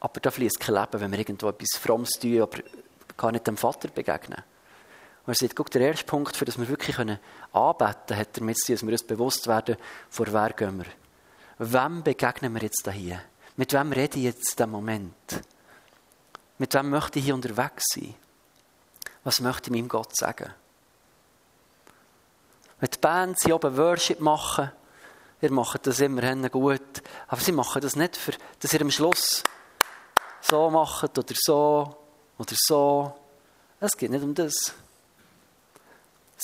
[0.00, 2.60] Aber da fließt kein Leben, wenn wir irgendwo etwas Frommes tun, aber
[3.14, 4.42] gar nicht dem Vater begegnen.
[5.24, 7.18] Und er sagt, guck, der erste Punkt, für das wir wirklich können
[7.52, 9.76] anbeten können, hat damit zu dass wir uns bewusst werden,
[10.10, 10.86] vor wer gehen wir.
[11.58, 13.22] Wem begegnen wir jetzt hier?
[13.56, 15.42] Mit wem rede ich jetzt in Moment?
[16.58, 18.14] Mit wem möchte ich hier unterwegs sein?
[19.24, 20.52] Was möchte ich meinem Gott sagen?
[22.80, 24.72] Wenn die Band sie oben Worship machen,
[25.40, 29.44] ihr macht das immerhin gut, aber sie machen das nicht, für, dass ihr am Schluss
[30.40, 31.96] so macht oder so
[32.38, 33.14] oder so.
[33.78, 34.74] Es geht nicht um das.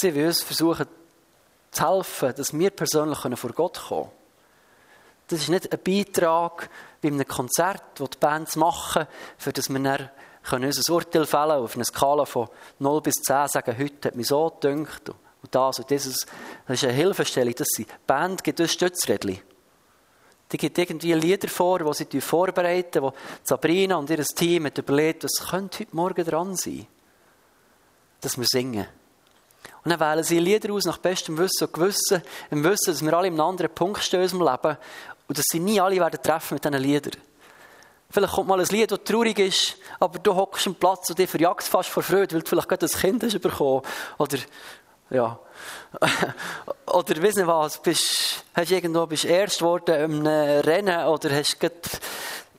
[0.00, 0.87] Sie wollen uns versuchen
[1.72, 4.12] zu helfen, dass wir persönlich vor Gott kommen können.
[5.26, 6.70] Das ist nicht ein Beitrag
[7.02, 10.11] bei einem Konzert, das die Bands machen, für das wir dann
[10.44, 14.28] können unser Urteil fällen auf einer Skala von 0 bis 10 sagen, heute hat mich
[14.28, 15.18] so gedünkt und
[15.50, 16.26] das und dieses.
[16.66, 17.54] Das ist eine Hilfestellung.
[17.56, 19.40] Das sind, die Band gibt uns Stützrädchen.
[20.50, 25.24] Die gibt irgendwie Lieder vor, die sie vorbereiten, wo Sabrina und ihr Team hat überlegt,
[25.24, 26.87] was könnte heute Morgen dran sein,
[28.20, 28.87] dass wir singen.
[29.84, 33.12] Und dann wählen sie Lieder aus nach bestem Wissen und Gewissen, im Wissen, dass wir
[33.12, 34.76] alle in einem anderen Punkt stehen in unserem Leben
[35.28, 37.20] und dass sie nie alle werden treffen mit diesen Liedern.
[38.10, 41.28] Vielleicht kommt mal ein Lied, das traurig ist, aber du hockst am Platz und dich
[41.28, 43.82] verjagst fast vor Freude, weil du vielleicht gerade ein Kind hast bekommen.
[44.16, 44.38] Oder
[45.10, 45.38] ja.
[46.86, 51.70] oder weiss nicht was, bist, hast irgendwo, bist erst geworden im Rennen oder hast die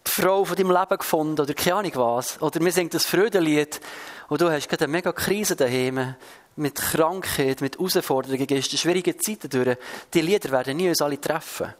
[0.05, 2.41] Frau von deinem Leben gefunden oder keine Ahnung was.
[2.41, 3.79] Oder wir singen das Freudenlied
[4.27, 6.15] und du hast gerade eine mega Krise daheim
[6.59, 9.77] mit Krankheit, mit Herausforderungen, gehst durch schwierige Zeiten durch.
[10.13, 11.73] Die Lieder werden nie uns alle treffen.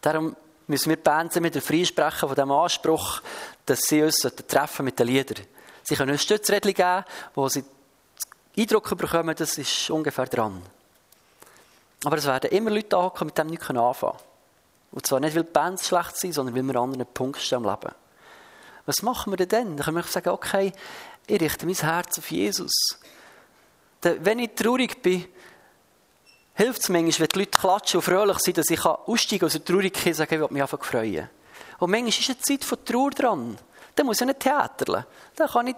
[0.00, 0.36] Darum
[0.66, 3.22] müssen wir die Band wieder freisprechen von dem Anspruch,
[3.64, 5.46] dass sie uns treffen mit den Liedern.
[5.82, 7.64] Sie können uns Stützrädchen geben, wo sie
[8.56, 10.62] Eindruck bekommen, das ist ungefähr dran.
[12.04, 14.18] Aber es werden immer Leute ankommen, mit dem nicht anfangen.
[14.92, 17.64] Und zwar nicht, weil die Bands schlecht sind, sondern weil wir an anderen Punkten stehen
[17.64, 17.94] im Leben.
[18.86, 19.76] Was machen wir denn dann?
[19.76, 20.72] Dann können wir sagen, okay,
[21.26, 22.72] ich richte mein Herz auf Jesus.
[24.20, 25.24] Wenn ich traurig bin,
[26.54, 29.64] hilft es manchmal, wenn die Leute klatschen und fröhlich sind, dass ich aussteigen aus der
[29.64, 31.28] Traurigkeit und sagen, ich will mich einfach freuen.
[31.78, 33.58] Und manchmal ist eine Zeit von Trauer dran.
[33.94, 35.04] Dann muss ich nicht theaterlen.
[35.36, 35.76] Dann kann ich,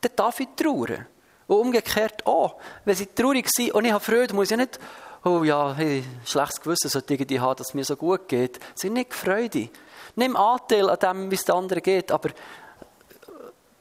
[0.00, 1.06] dann darf ich trauern.
[1.46, 2.56] Und umgekehrt auch.
[2.84, 4.78] Wenn sie traurig sind und ich habe Freude, muss ich nicht,
[5.24, 8.56] oh ja, hey, schlechtes Gewissen sollte ich haben, dass es mir so gut geht.
[8.74, 9.70] Sie sind nicht Freude.
[10.16, 12.30] Nimm Anteil an dem, wie es den anderen geht, aber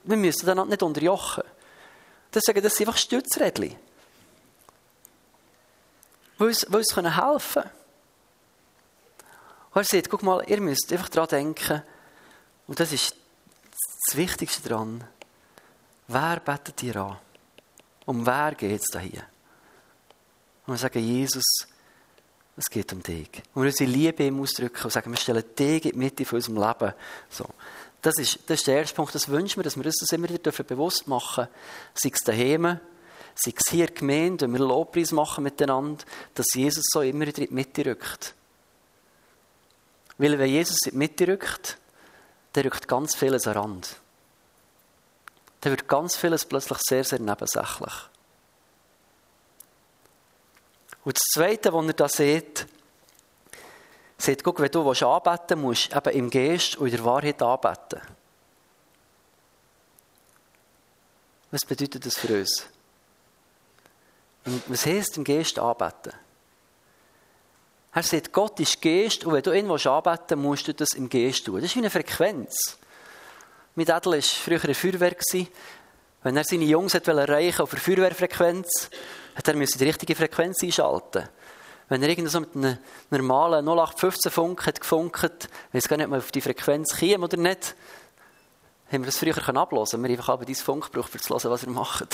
[0.03, 1.43] wir müssen dann nicht unterjochen.
[2.37, 3.75] Deswegen, das sind einfach Stützrädchen.
[6.37, 7.71] Die uns, die uns helfen können.
[9.73, 11.81] Und er sagt, guck mal, ihr müsst einfach daran denken,
[12.67, 13.15] und das ist
[14.07, 15.03] das Wichtigste daran,
[16.07, 17.17] wer betet ihr an?
[18.05, 19.23] Um wer geht es hier?
[20.67, 21.65] Und wir sagen, Jesus,
[22.55, 23.41] es geht um dich.
[23.55, 26.35] Und wir unsere Liebe ihm ausdrücken und sagen, wir stellen dich in die Mitte von
[26.35, 26.93] unserem Leben.
[27.31, 27.45] So.
[28.07, 30.29] Das, ist, das ist der erste Punkt, das wünschen wir, dass wir uns das immer
[30.29, 31.53] wieder bewusst machen dürfen.
[31.93, 32.79] Sei es daheim,
[33.35, 37.47] sei es hier gemeint, wenn wir Lobpreis machen miteinander, dass Jesus so immer wieder in
[37.49, 38.33] die Mitte rückt.
[40.17, 41.77] Weil wenn Jesus in die Mitte rückt,
[42.53, 43.97] dann rückt ganz vieles an Rand
[45.59, 47.93] dann wird ganz vieles plötzlich sehr, sehr nebensächlich.
[51.03, 52.67] Und das Zweite, was ihr da seht,
[54.17, 58.01] seht, guck, wenn du anbeten musst, eben im Geist und in der Wahrheit anbeten.
[61.51, 62.65] Was bedeutet das für uns?
[64.67, 66.13] Was heißt im Geist anbeten?
[67.93, 71.45] Er sagt, Gott ist Geist und wenn du ihn anbeten musst du das im Geist
[71.45, 71.55] tun.
[71.55, 72.77] Das ist wie eine Frequenz.
[73.75, 75.15] Mit Edel war früher ein Feuerwehr.
[76.23, 78.89] Wenn er seine Jungs erreichen auf der Feuerwehrfrequenz,
[79.35, 81.29] hat er die richtige Frequenz einschalten.
[81.89, 82.77] Wenn er irgendwie so mit einem
[83.09, 87.37] normalen 0815 Funk hat gefunkt, weiß gar nicht, ob man auf die Frequenz käme oder
[87.37, 87.75] nicht,
[88.91, 91.63] haben wir das früher ablosen Wir haben einfach dein Funk gebraucht, um zu hören, was
[91.63, 92.07] er macht.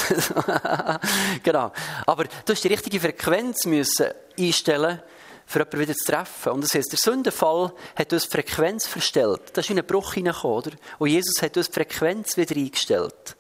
[1.43, 1.71] genau.
[2.05, 4.07] Aber du musst die richtige Frequenz müssen
[4.37, 5.01] einstellen
[5.45, 6.53] für jemanden wieder zu treffen.
[6.53, 9.41] Und das heisst, der Sündenfall hat uns die Frequenz verstellt.
[9.53, 10.71] Da ist in einen Bruch hineingekommen, oder?
[10.99, 13.35] Und Jesus hat uns die Frequenz wieder eingestellt.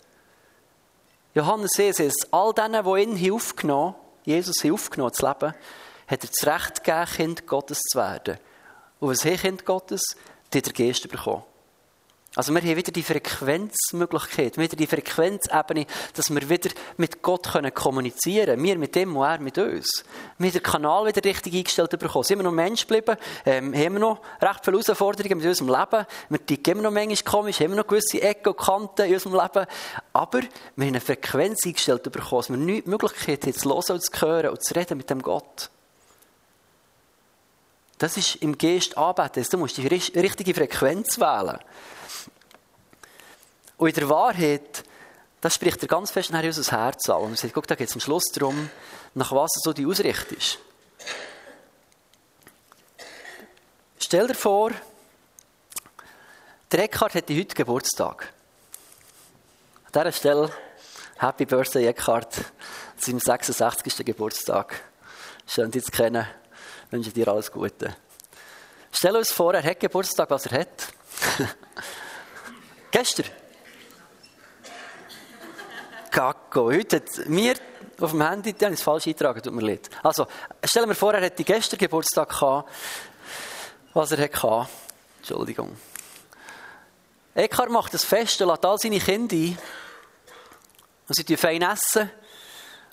[1.33, 5.53] Johannes 6 heißt, all denen, die ihn aufgenommen Jesus aufgenommen zu leben,
[6.07, 8.37] hat er das Recht gegeben, Kind Gottes zu werden.
[8.99, 10.15] Und was haben Kind Gottes?
[10.53, 11.43] Die hat der Geist bekommen.
[12.35, 15.85] Also wir haben wieder die Frequenzmöglichkeit, wieder die Frequenzebene,
[16.15, 18.63] dass wir wieder mit Gott können kommunizieren können.
[18.63, 20.03] Wir mit dem und er mit uns.
[20.39, 22.23] Wir haben den Kanal wieder richtig eingestellt bekommen.
[22.23, 26.07] Sind wir noch Mensch geblieben, ähm, haben wir noch recht viele Herausforderungen mit unserem Leben.
[26.29, 29.33] Wir ticken immer noch manchmal komisch, haben wir noch gewisse Ecken und Kanten in unserem
[29.33, 29.67] Leben.
[30.13, 33.91] Aber wir haben eine Frequenz eingestellt bekommen, dass wir nicht die Möglichkeit haben, zu hören
[33.91, 35.69] und zu hören und zu reden mit dem Gott.
[37.97, 39.45] Das ist im Geist anbeten.
[39.49, 41.59] Du musst die richtige Frequenz wählen.
[43.77, 44.83] Und in der Wahrheit,
[45.41, 47.21] das spricht er ganz fest nachher unser Herz an.
[47.21, 48.69] Und er sagt, guck, da geht es am Schluss darum,
[49.13, 50.59] nach was so die ausrichtest.
[53.99, 54.71] Stell dir vor,
[56.71, 58.33] der Eckhard hätte heute Geburtstag.
[59.85, 60.51] An dieser Stelle,
[61.17, 62.33] Happy Birthday Eckhard,
[62.97, 64.05] zu seinem 66.
[64.05, 64.81] Geburtstag.
[65.45, 66.27] Schön, dich zu kennen.
[66.93, 67.95] Wünsche dir alles Gute.
[68.91, 70.93] Stell uns vor, er hat Geburtstag, was er hat.
[72.91, 73.25] Gestern.
[76.11, 76.65] Kacko.
[76.65, 77.55] Heute hat mir
[77.99, 79.89] auf dem Handy, die habe ich es falsch eingetragen, tut mir leid.
[80.03, 80.27] Also,
[80.63, 82.69] stellen wir vor, er hätte gestern Geburtstag gehabt,
[83.95, 84.69] was er hatte.
[85.17, 85.75] Entschuldigung.
[87.33, 89.57] Eckhard macht das Fest und lädt all seine Kinder ein.
[91.07, 92.11] Und sie fein essen.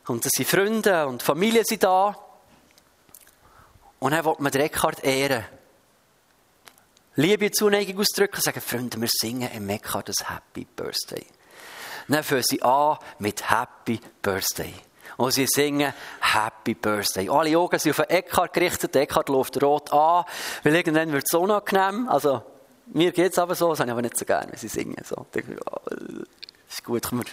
[0.06, 2.29] Und es sind Freunde und Familie sind da.
[4.00, 5.44] Und dann will man den Eckhard ehren.
[7.16, 11.26] Liebe Zuneigung ausdrücken und sagen, Freunde, wir singen im Eckhard das Happy Birthday.
[12.08, 14.74] Dann fangen sie an mit Happy Birthday.
[15.16, 17.28] Und sie singen Happy Birthday.
[17.28, 18.94] Alle Augen sind auf den Eckhart gerichtet.
[18.94, 20.24] Der Eckhart läuft rot an,
[20.62, 22.08] weil irgendwann wird es unangenehm.
[22.08, 22.42] Also,
[22.86, 24.96] mir geht es aber so, das habe ich aber nicht so gerne, wenn sie singen.
[25.04, 25.42] So, ja,
[26.68, 27.30] ist gut, können wir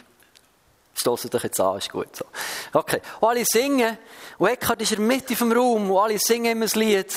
[1.08, 2.26] stoßen dich jetzt an, ist gut so.
[2.74, 3.98] Okay, und alle singen.
[4.38, 7.14] Und Eckhart ist in der Mitte vom Raum und alle singen immer das Lied.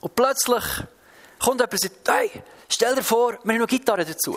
[0.00, 0.64] Und plötzlich
[1.38, 2.30] kommt jemand und sagt, hey,
[2.68, 4.36] stell dir vor, wir haben noch Gitarre dazu.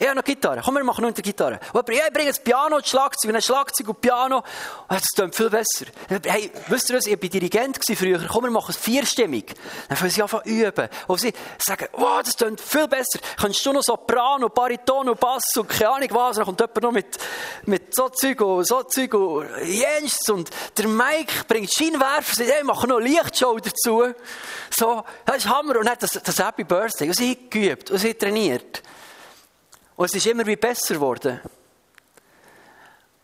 [0.00, 0.60] Ich habe noch Gitarre.
[0.64, 1.58] Komm, wir machen noch eine Gitarre.
[1.72, 3.34] Und ich bringe das Piano und Schlagzeug.
[3.34, 4.38] Ein Schlagzeug und Piano.
[4.38, 4.42] Oh,
[4.88, 5.86] das klingt viel besser.
[6.24, 7.06] Hey, wisst ihr was?
[7.06, 8.20] Ich war Dirigent früher.
[8.28, 9.54] Komm, wir machen es vierstimmig.
[9.88, 10.88] Dann fangen sie an üben.
[11.08, 13.18] Und sie sagen, wow, das klingt viel besser.
[13.36, 16.36] Kannst du noch Soprano, Bariton und Bass und keine Ahnung was.
[16.36, 17.18] Dann kommt jemand noch mit,
[17.66, 20.28] mit so Zeug und so Zeug und jens.
[20.28, 22.36] Und der Mike bringt Scheinwerfer.
[22.36, 24.14] Sie hey, machen noch Lichtshow dazu.
[24.70, 25.76] So, das ist Hammer.
[25.76, 27.08] Und dann das, das Happy Birthday.
[27.08, 28.80] Und sie geübt und sie trainiert.
[29.98, 31.40] Und es ist immer wie besser geworden.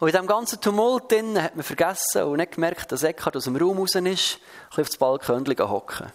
[0.00, 3.44] Und in diesem ganzen Tumult drin hat man vergessen und nicht gemerkt, dass Eckhard aus
[3.44, 6.12] dem Raum raus ist, ein bisschen auf das Balkon hocken.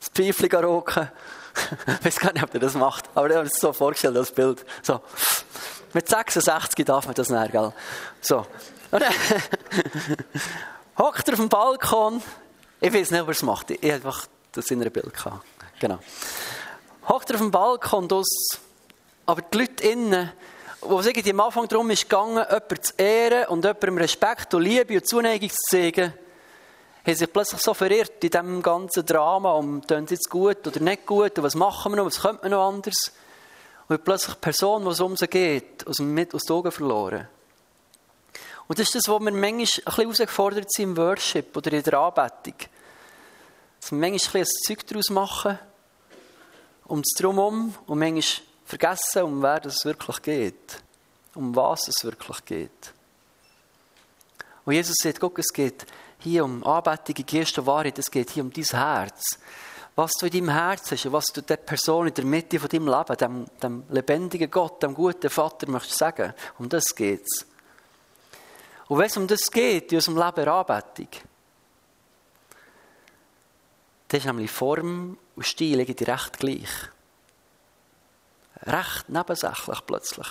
[0.00, 1.10] Das Pfeifchen rocken.
[2.00, 3.04] ich weiß gar nicht, ob er das macht.
[3.14, 4.64] Aber ich habe es so vorgestellt, das Bild.
[4.80, 5.02] So.
[5.92, 7.74] Mit 66 darf man das nicht, gell?
[8.22, 8.46] So.
[8.92, 9.12] Und dann
[10.96, 12.22] hockt er auf dem Balkon.
[12.80, 13.70] Ich weiß nicht, ob er es macht.
[13.72, 15.44] Ich habe einfach das in einem Bild gehabt.
[15.78, 15.98] Genau
[17.08, 18.58] hockt er auf dem Balkon aus,
[19.26, 20.32] aber die Leute innen,
[20.80, 24.94] wo es am Anfang darum ist gegangen, jemanden zu ehren und jemandem Respekt und Liebe
[24.94, 26.12] und Zuneigung zu zeigen,
[27.04, 30.80] haben sich plötzlich so verirrt in diesem ganzen Drama um, tun sie jetzt gut oder
[30.80, 33.12] nicht gut und was machen wir noch, was könnte man noch anders?
[33.88, 37.28] Und plötzlich die Person, die es um sie geht, aus, dem, aus den Augen verloren.
[38.66, 41.82] Und das ist das, wo wir manchmal ein bisschen herausgefordert sind im Worship oder in
[41.84, 42.54] der Anbetung.
[43.80, 45.58] Dass wir manchmal ein bisschen ein Zeug daraus machen,
[46.88, 50.82] um das Drumherum und manchmal vergessen, um wer es wirklich geht.
[51.34, 52.92] Um was es wirklich geht.
[54.64, 55.86] Und Jesus sagt, guck, es geht
[56.18, 59.38] hier um Anbetung Geist und Wahrheit, es geht hier um dein Herz.
[59.94, 62.88] was du in deinem Herz hast was du der Person in der Mitte von deinem
[62.88, 66.34] Leben, dem, dem lebendigen Gott, dem guten Vater, möchtest sagen.
[66.58, 67.46] Um das geht's.
[68.88, 71.08] Und wenn es um das geht, in unserem Leben Anbetung,
[74.08, 76.70] dann ist nämlich Form und Stil irgendwie recht gleich.
[78.62, 80.26] Recht nebensächlich plötzlich.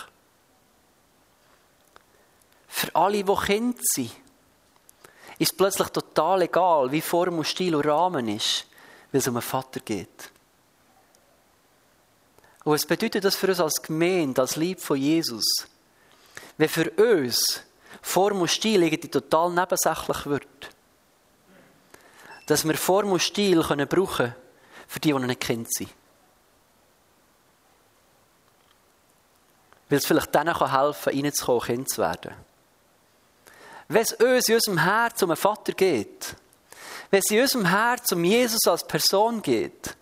[2.67, 4.11] Für alle, die Kinder sind,
[5.37, 8.65] ist plötzlich total egal, wie Form und Stil und Rahmen ist,
[9.11, 10.31] weil es um einen Vater geht.
[12.63, 15.45] Und was bedeutet das für uns als Gemeinde, als Lieb von Jesus?
[16.57, 17.61] Wenn für uns
[18.01, 20.69] Form und Stil irgendwie total nebensächlich wird.
[22.47, 24.33] Dass wir Form und Stil können brauchen
[24.95, 25.89] für die, die noch nicht Kind sind.
[29.89, 32.33] Weil es vielleicht denen helfen kann, reinzukommen, Kind zu werden.
[33.89, 36.37] Wenn es uns in unserem Herz um einen Vater geht,
[37.11, 39.97] wenn es in unserem Herz um Jesus als Person geht,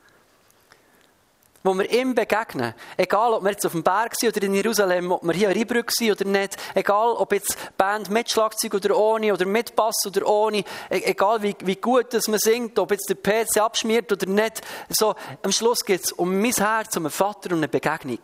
[1.64, 5.14] wo wir ihm begegnen, egal ob wir jetzt auf dem Berg sind oder in Jerusalem,
[5.14, 8.98] ob wir hier in Rheinbrück sind oder nicht, egal ob jetzt Band mit Schlagzeug oder
[8.98, 12.92] ohne, oder mit Bass oder ohne, e-, egal wie, wie gut das man singt, ob
[12.92, 17.06] jetzt der PC abschmiert oder nicht, so, am Schluss geht es um mein Herz, um
[17.06, 18.20] einen Vater und eine Begegnung.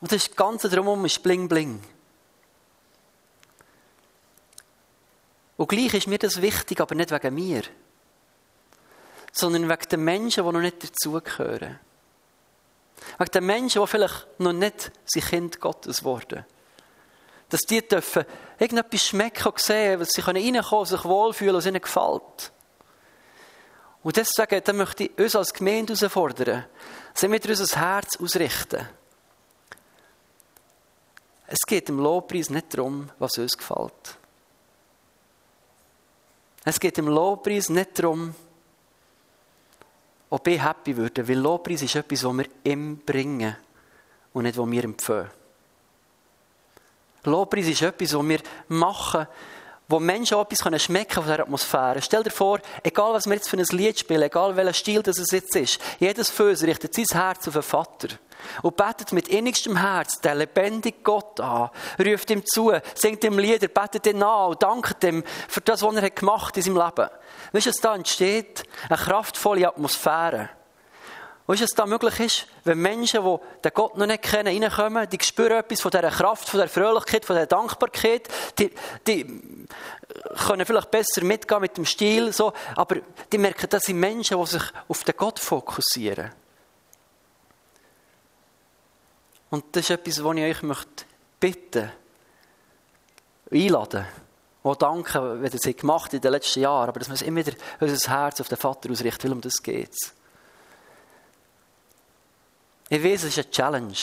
[0.00, 1.80] Und das Ganze drumherum ist bling bling.
[5.56, 7.62] Und gleich ist mir das wichtig, aber nicht wegen mir.
[9.38, 11.78] Sondern wegen den Menschen, die noch nicht dazugehören.
[13.18, 16.44] Wegen den Menschen, die vielleicht noch nicht sein Kind Gottes wurden.
[17.48, 18.24] Dass die dürfen
[18.58, 22.52] irgendetwas schmecken und sehen, dass sie reinkommen können, sich wohlfühlen, was ihnen gefällt.
[24.02, 26.64] Und deswegen dann möchte ich uns als Gemeinde herausfordern,
[27.14, 28.88] dass wir unser Herz ausrichten.
[31.46, 34.18] Es geht im Lobpreis nicht darum, was uns gefällt.
[36.64, 38.34] Es geht im Lobpreis nicht darum,
[40.30, 43.56] ob ich happy würde, weil Lobpreis ist etwas, was wir ihm bringen
[44.32, 45.30] und nicht, was wir empfehlen.
[47.24, 49.26] Lobpreis ist etwas, was wir machen,
[49.88, 52.02] wo Menschen etwas schmecken von dieser Atmosphäre.
[52.02, 55.18] Stell dir vor, egal was wir jetzt für ein Lied spielen, egal welcher Stil das
[55.18, 58.08] es jetzt ist, jedes Föß richtet sein Herz auf den Vater
[58.62, 63.68] und betet mit innigstem Herz den lebendigen Gott an, ruft ihm zu, singt ihm Lieder,
[63.68, 67.10] betet ihn an und dankt ihm für das, was er gemacht in seinem Leben.
[67.52, 68.62] Weißt du, was da entsteht?
[68.88, 70.50] Eine kraftvolle Atmosphäre.
[71.48, 72.46] Weißt du, was da möglich ist?
[72.64, 76.46] Wenn Menschen, die den Gott noch nicht kennen, reinkommen, die spüren etwas von dieser Kraft,
[76.46, 78.70] von dieser Fröhlichkeit, von dieser Dankbarkeit, die,
[79.06, 79.24] die
[80.46, 82.96] können vielleicht besser mitgehen mit dem Stil, so, aber
[83.32, 86.32] die merken, das sind Menschen, die sich auf den Gott fokussieren.
[89.50, 91.04] Und das ist etwas, was ich euch möchte
[91.40, 91.90] bitten,
[93.50, 94.06] einladen,
[94.62, 97.56] auch danken, wie das sie gemacht in den letzten Jahren, aber dass wir immer wieder
[97.80, 99.94] unser Herz auf den Vater ausrichten, weil um das geht
[102.90, 103.94] Ich weiß, es ist eine Challenge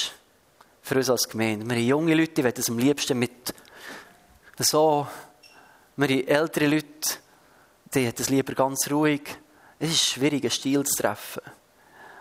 [0.82, 1.66] für uns als Gemeinde.
[1.66, 3.54] Wir haben junge Leute, die wollen es am liebsten mit
[4.60, 5.08] so,
[5.98, 6.88] wir haben ältere Leute,
[7.94, 9.22] die haben es lieber ganz ruhig.
[9.80, 11.42] Es ist schwierig, einen Stil zu treffen.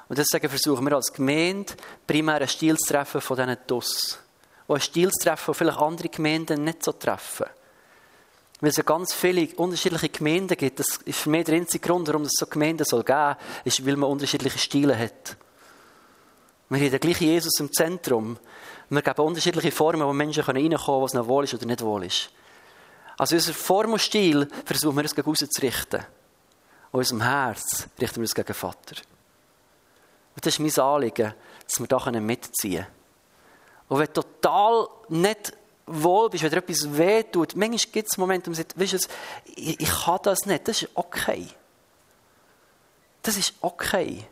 [0.09, 1.73] Und deswegen versuchen wir als Gemeinde
[2.07, 4.19] primär einen Stil zu treffen von diesen DUS.
[4.67, 7.47] Und einen Stil zu treffen, den vielleicht andere Gemeinden nicht so treffen.
[8.61, 10.81] Weil es ja ganz viele unterschiedliche Gemeinden gibt.
[10.81, 13.87] Das ist für mich der einzige Grund, warum es so Gemeinden soll geben soll, ist,
[13.87, 15.37] weil man unterschiedliche Stile hat.
[16.69, 18.39] Wir haben den gleichen Jesus im Zentrum.
[18.89, 22.05] Wir geben unterschiedliche Formen, wo Menschen reinkommen können, was ihnen wohl ist oder nicht wohl
[22.05, 22.31] ist.
[23.17, 26.05] Also unser Form und Stil versuchen wir uns gegen auszurichten.
[26.91, 28.97] Und unserem Herz richten wir uns gegen Vater.
[30.35, 31.35] Und das ist mein Anliegen,
[31.67, 32.87] dass wir da mitziehen können.
[33.89, 35.53] Und wenn du total nicht
[35.87, 38.99] wohl bist, wenn dir etwas wehtut, manchmal gibt es Momente, wo man sagt, weißt du,
[39.57, 41.47] ich, ich kann das nicht, das ist okay.
[43.23, 44.25] Das ist okay.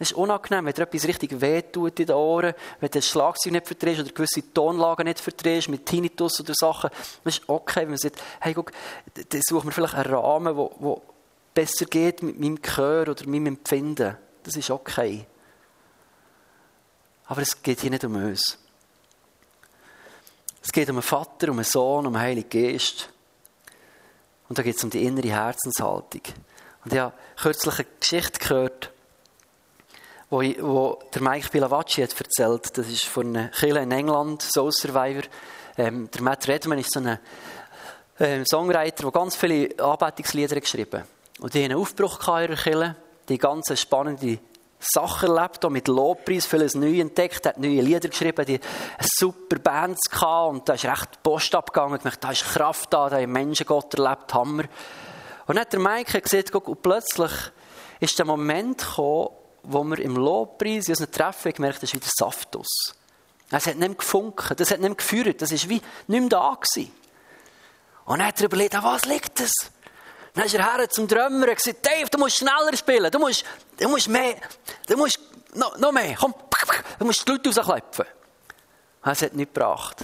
[0.00, 3.52] Es ist unangenehm, wenn dir etwas richtig wehtut in den Ohren, wenn du das Schlagzeug
[3.52, 6.90] nicht verträgst oder gewisse Tonlagen nicht verträgst, mit Tinnitus oder Sachen.
[7.24, 8.70] Es ist okay, wenn man sagt, hey, guck,
[9.14, 10.96] dann suchen wir vielleicht einen Rahmen, der
[11.52, 14.16] besser geht mit meinem Gehör oder meinem Empfinden.
[14.44, 15.26] Das ist okay.
[17.28, 18.58] Aber es geht hier nicht um uns.
[20.62, 23.10] Es geht um einen Vater, um einen Sohn, um einen Heiligen Geist.
[24.48, 26.22] Und da geht es um die innere Herzenshaltung.
[26.84, 28.90] Und ich habe kürzlich eine Geschichte gehört,
[30.30, 32.76] wo, ich, wo der Mike Pilavacci hat erzählt.
[32.76, 35.22] Das ist von einer Kirche in England, Soul Survivor.
[35.76, 37.18] Ähm, der Matt Redman ist so ein
[38.20, 41.08] ähm, Songwriter, der ganz viele Anbetungslieder geschrieben hat.
[41.40, 42.96] Und die haben einen Aufbruch in ihrer Kirche.
[43.28, 44.38] Die ganze spannende
[44.80, 48.60] Sachen erlebt, mit Lobpreis, vieles neu entdeckt, hat neue Lieder geschrieben, die
[49.00, 52.00] super Bands gehabt und da ist recht Post abgegangen.
[52.04, 54.64] Ich da ist Kraft da, da haben Menschen Gott erlebt, Hammer.
[55.46, 57.32] Und dann hat der Mike gesehen, und plötzlich
[58.00, 59.30] ist der Moment gekommen,
[59.64, 62.94] wo wir im Lobpreis in unseren Treffen gemerkt haben, es ist wieder Saft aus.
[63.50, 66.28] Es hat nicht mehr gefunken, das hat nicht mehr geführt, das war wie nicht mehr
[66.28, 66.54] da.
[66.54, 66.92] Gewesen.
[68.04, 69.50] Und dann hat er überlegt, an was liegt das?
[70.38, 73.44] Dann ist er her zum Drummer und gesagt, Dave, du musst schneller spielen, du musst,
[73.76, 74.36] du musst mehr,
[74.86, 75.18] du musst
[75.52, 76.32] noch, noch mehr, komm,
[76.96, 78.06] du musst die Leute rausklepfen.
[79.02, 79.96] Es hat nichts gebracht.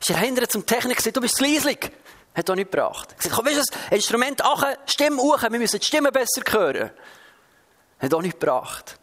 [0.00, 1.92] Ist er hinterher zum Techniker gesagt, du bist zu leislich.
[2.34, 3.12] Hat auch nichts gebracht.
[3.12, 6.42] Er gesagt, komm, weißt du, das Instrument achen, Stimme hoch, wir müssen die Stimme besser
[6.50, 6.90] hören.
[8.00, 8.98] Hat auch nichts gebracht.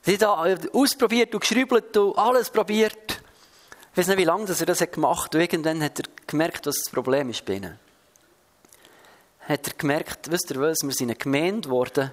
[0.00, 3.20] Sie da ausprobiert und geschriebelt und alles probiert.
[3.92, 5.40] Ich weiß nicht, wie lange er das gemacht hat.
[5.42, 7.87] Irgendwann hat er gemerkt, was das Problem ist bei ihnen.
[9.48, 12.12] Hat er gemerkt, wisst ihr was, wir sind eine Gemeinde geworden,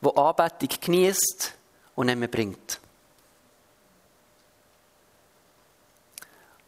[0.00, 1.54] die Anbetung genießt
[1.94, 2.80] und nicht mehr bringt.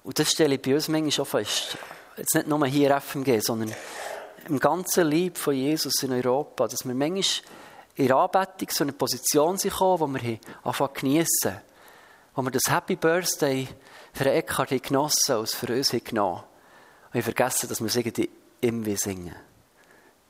[0.04, 1.76] Und das stelle ich bei uns manchmal schon fest.
[2.16, 3.74] Jetzt nicht nur hier FMG, sondern
[4.46, 7.24] im ganzen Lieb von Jesus in Europa, dass wir manchmal
[7.96, 11.60] in der Anbetung so eine Position sind gekommen, wo wir anfangen zu geniessen.
[12.36, 13.66] Wo wir das Happy Birthday
[14.12, 16.44] für Eckhard genossen als für uns genommen haben.
[17.08, 18.28] Und wir vergessen, dass wir es
[18.60, 19.49] irgendwie singen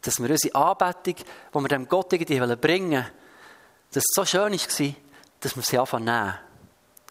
[0.03, 3.07] Dass wir unsere Anbetung, die wir dem Gott irgendwie bringen wollen,
[3.93, 4.95] dass es so schön war,
[5.41, 6.35] dass wir sie anfangen nehmen.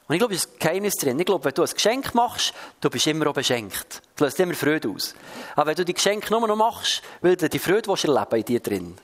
[0.08, 1.20] Und ich glaube, es ist ein Geheimnis drin.
[1.20, 4.02] Ich glaube, wenn du ein Geschenk machst, du bist immer auch beschenkt.
[4.16, 5.14] Du lässt immer Freude aus.
[5.56, 8.60] Aber wenn du die Geschenke nur noch machst, weil du die Freude erleben in dir
[8.60, 8.98] drin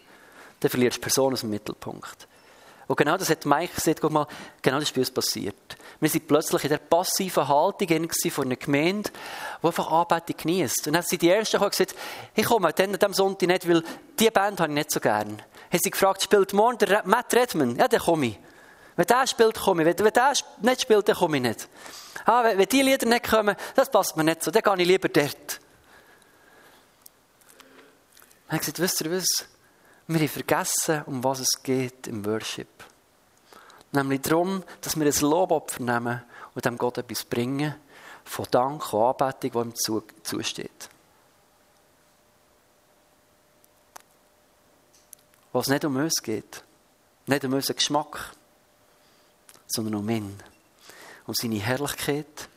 [0.60, 2.28] dann verlierst du Person aus dem Mittelpunkt.
[2.88, 4.28] Und genau das hat Mike gesagt, guck mal,
[4.62, 5.78] genau das ist bei uns passiert.
[6.06, 9.10] Wir sind plötzlich in der passiven Haltung von einer Gemeinde,
[9.60, 10.86] die einfach Anbetung genießt.
[10.86, 11.96] Und dann sind die Ersten gesagt,
[12.36, 13.82] ich komme dann an diesem Sonntag nicht, weil
[14.20, 15.42] diese Band habe ich nicht so gern.
[15.72, 17.76] Haben sie gefragt, spielt morgen der Matt Redman?
[17.76, 18.40] Ja, dann komme ich.
[18.96, 19.98] Wenn der spielt, komme ich.
[19.98, 21.70] Wenn, der nicht spielt, dann komme ich nicht.
[22.26, 24.88] Ah, wenn, wenn die Lieder nicht kommen, das passt mir nicht so, dann gehe ich
[24.88, 25.60] lieber dort.
[28.46, 29.48] Habe ich gesagt, wisst ihr was?
[30.06, 32.68] Wir haben vergessen, um was es geht im Worship.
[33.96, 36.22] Nämlich darum, dass wir ein Lobopfer nehmen
[36.54, 37.76] und dem Gott etwas bringen,
[38.24, 40.90] von Dank und Anbetung, die ihm zusteht.
[45.54, 46.64] Was nicht um uns geht,
[47.28, 48.32] nicht um unseren Geschmack,
[49.68, 50.38] sondern um ihn,
[51.28, 52.50] um seine Herrlichkeit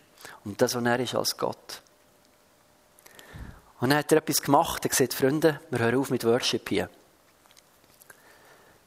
[0.44, 1.82] und das, was er ist als Gott.
[3.80, 6.90] Und dann hat er etwas gemacht, er gesagt, Freunde, wir hören auf mit Worship hier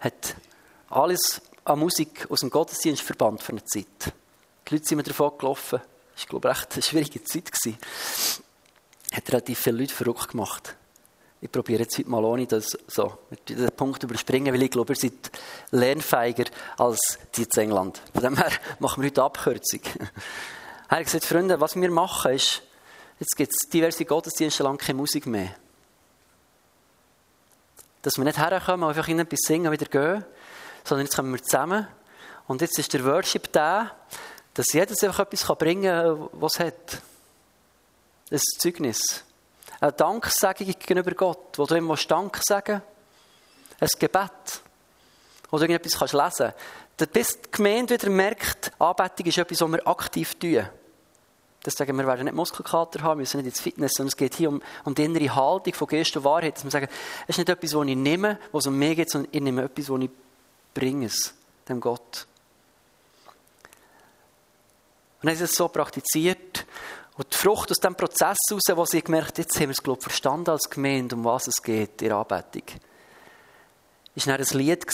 [0.02, 0.36] hat
[0.90, 4.14] alles an Musik aus dem Gottesdienst verbannt für eine Zeit.
[4.68, 5.82] Die Leute sind mir davon gelaufen.
[6.14, 7.52] Das war, glaube ich, echt eine schwierige Zeit.
[7.52, 7.78] Gewesen.
[9.14, 10.76] Hat relativ viele Leute verrückt gemacht.
[11.42, 14.98] Ich probiere jetzt heute mal ohne das so, diesem Punkt überspringen, weil ich glaube, ihr
[14.98, 15.32] seid
[15.72, 16.46] lernfähiger
[16.78, 18.02] als die in England.
[18.14, 19.82] Von dem her machen wir heute Abkürzung.
[20.90, 22.64] Er gesagt, Freunde, was wir machen ist,
[23.18, 25.56] jetzt gibt es diverse Gottesdienste lang keine Musik mehr
[28.02, 30.26] dass wir nicht herkommen, einfach in etwas singen und wieder gehen,
[30.84, 31.88] sondern jetzt kommen wir zusammen.
[32.48, 33.92] Und jetzt ist der Worship da,
[34.54, 37.02] dass jeder einfach etwas bringen kann, was es hat.
[38.32, 39.24] Ein Zeugnis.
[39.80, 42.82] Eine Danksagung gegenüber Gott, wo du ihm Dank sagen
[43.80, 44.62] Ein Gebet,
[45.50, 46.54] wo du irgendetwas kannst lesen
[46.98, 47.14] kannst.
[47.14, 50.68] Bis die Gemeinde wieder merkt, Anbetung ist etwas, was wir aktiv tun.
[51.64, 54.36] Das sagen wir, werden nicht Muskelkater haben, wir müssen nicht ins Fitness, sondern es geht
[54.36, 56.56] hier um, um die innere Haltung von Geist und Wahrheit.
[56.56, 56.88] Dass wir sagen,
[57.24, 59.90] es ist nicht etwas, was ich nehme, was um mich geht, sondern ich nehme etwas,
[59.90, 60.10] was ich
[60.74, 61.34] bringe es
[61.68, 62.28] dem Gott.
[65.22, 66.66] Und dann ist es so praktiziert.
[67.18, 70.00] Und die Frucht aus diesem Prozess heraus, wo sie gemerkt jetzt haben wir es, glaube
[70.00, 72.64] ich, verstanden als Gemeinde, um was es geht in der Anbetung.
[74.16, 74.86] Es war ein Lied,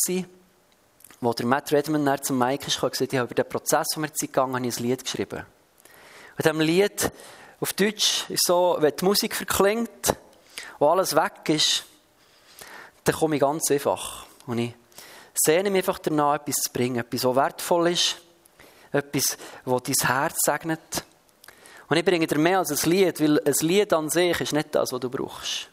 [1.21, 4.03] wo der Matt Redman zum Mike kam und gesagt ich habe über den Prozess, den
[4.03, 5.45] wir jetzt gegangen ein Lied geschrieben.
[6.35, 7.11] Bei diesem Lied
[7.59, 10.15] auf Deutsch ist so, wenn die Musik verklingt
[10.77, 11.85] und alles weg ist,
[13.03, 14.25] dann komme ich ganz einfach.
[14.45, 14.73] Und ich
[15.37, 18.17] sehne mich einfach danach, etwas zu bringen, etwas, was wertvoll ist,
[18.91, 21.03] etwas, das dein Herz segnet.
[21.89, 24.75] Und ich bringe dir mehr als ein Lied, weil ein Lied an sich ist nicht
[24.75, 25.69] das, was du brauchst.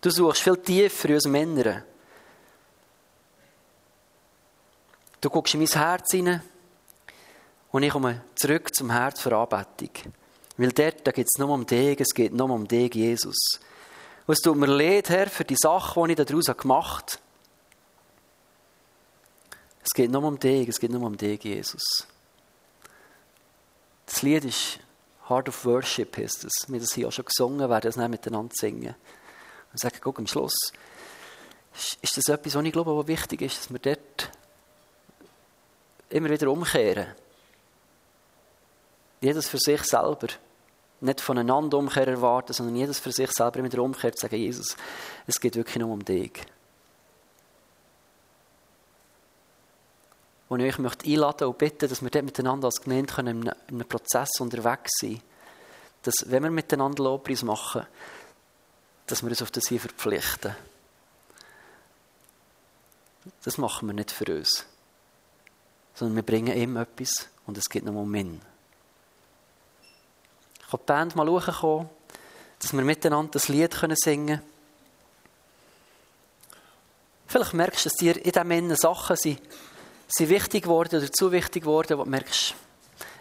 [0.00, 1.82] Du suchst viel tiefer in uns Männer.
[5.20, 6.42] Du guckst in mein Herz hinein
[7.72, 9.90] und ich komme zurück zum Herz für Anbetung.
[10.56, 13.60] Weil dort, da geht es nur um dich, es geht nur um dich, Jesus.
[14.26, 17.25] Und es tut mir leid, Herr, für die Sachen, die ich daraus gemacht habe.
[19.86, 22.06] Es geht nur um dich, es geht nur um dich, Jesus.
[24.04, 24.80] Das Lied ist
[25.28, 26.52] Heart of Worship, heißt es.
[26.66, 28.96] Wir haben das hier auch schon gesungen, werden das nicht miteinander singen.
[29.70, 30.56] Und sagen, guck, am Schluss
[32.02, 34.30] ist das etwas, was ich glaube, was wichtig ist, dass wir dort
[36.10, 37.14] immer wieder umkehren.
[39.20, 40.28] Jedes für sich selber.
[41.00, 44.76] Nicht voneinander Umkehr erwarten, sondern jedes für sich selber mit der Umkehr zu sagen, Jesus,
[45.26, 46.42] es geht wirklich nur um dich.
[50.48, 53.50] Wo ich möchte einladen und bitten, dass wir dort miteinander als Gemeinde in einem, in
[53.68, 55.20] einem Prozess unterwegs sein
[56.06, 57.86] dass, wenn wir miteinander Lobpreis machen,
[59.06, 60.54] dass wir uns auf das hier verpflichten.
[63.42, 64.66] Das machen wir nicht für uns,
[65.94, 68.40] sondern wir bringen ihm etwas und es geht noch um ihn.
[70.60, 71.88] Ich kann die Band mal hochkommen,
[72.60, 74.42] dass wir miteinander das Lied singen können.
[77.26, 79.40] Vielleicht merkst du, dass dir in diesem Innen Sachen sind,
[80.08, 82.54] sind wichtig geworden oder zu wichtig geworden, wo du merkst,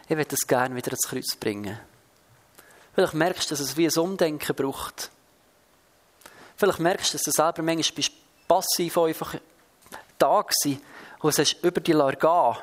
[0.08, 1.80] ich würde das gerne wieder ans Kreuz bringen.
[2.94, 5.10] Vielleicht merkst du, dass es wie ein Umdenken braucht.
[6.56, 8.12] Vielleicht merkst du, dass du selber manchmal bist
[8.48, 9.36] passiv einfach
[10.18, 10.82] da gewesen
[11.20, 12.58] und hast über die gehen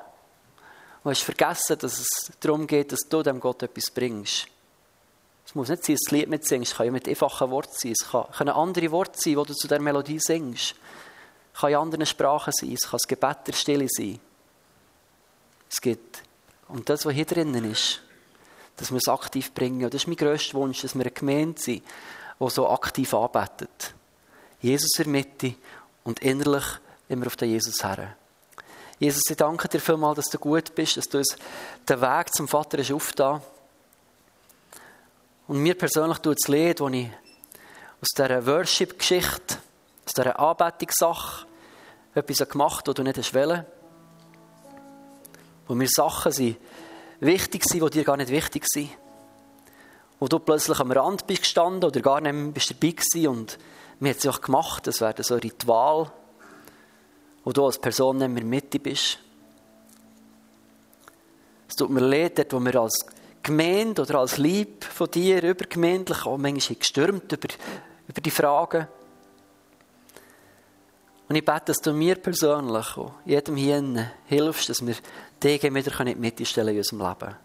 [1.05, 4.47] und hast vergessen, dass es darum geht, dass du dem Gott etwas bringst.
[5.45, 7.75] Es muss nicht sein, dass du das Lied mitsingst, es kann ja mit einfachen Worten
[7.75, 10.77] sein, es können andere Worte sein, die du zu dieser Melodie singst.
[11.55, 14.19] Kann in anderen Sprachen sein, es kann das Gebet der Stille sein.
[15.71, 16.23] Es gibt,
[16.69, 18.03] und das, was hier drinnen ist,
[18.77, 19.85] dass wir es aktiv bringen.
[19.85, 21.83] Und das ist mein grösster Wunsch, dass wir eine Gemeinde sind,
[22.41, 23.95] die so aktiv arbeitet.
[24.61, 25.55] Jesus in der Mitte
[26.05, 26.65] und innerlich
[27.09, 28.17] immer auf den Jesus her.
[28.99, 31.37] Jesus, ich danke dir vielmals, dass du gut bist, dass du uns
[31.89, 33.43] den Weg zum Vater hast aufgetan.
[35.49, 37.11] Und mir persönlich tut das Lied, das ich
[38.01, 39.59] aus dieser Worship-Geschichte,
[40.13, 41.47] aus dieser Anbetungssache
[42.15, 43.65] etwas gemacht das du nicht hast wollen.
[45.67, 46.59] Wo mir Sachen sind
[47.21, 48.91] wichtig sind, die dir gar nicht wichtig sind.
[50.21, 53.59] Wo du plötzlich am Rand bist gestanden oder gar nicht mehr bist dabei gewesen und
[54.01, 56.13] mir hat es auch gemacht, das wäre so ein Ritual,
[57.45, 59.19] wo du als Person nicht mehr Mitte bist.
[61.69, 63.07] Es tut mir leid, dort, wo wir als
[63.43, 67.49] Gemeinde oder als Lieb von dir übergemeindlich auch manchmal gestürmt über,
[68.09, 68.87] über die Fragen.
[71.33, 72.87] Und ich bete, dass du mir persönlich,
[73.25, 74.97] jedem hier hilfst, dass wir
[75.43, 77.37] dich wieder in die Mitte stellen in unserem Leben.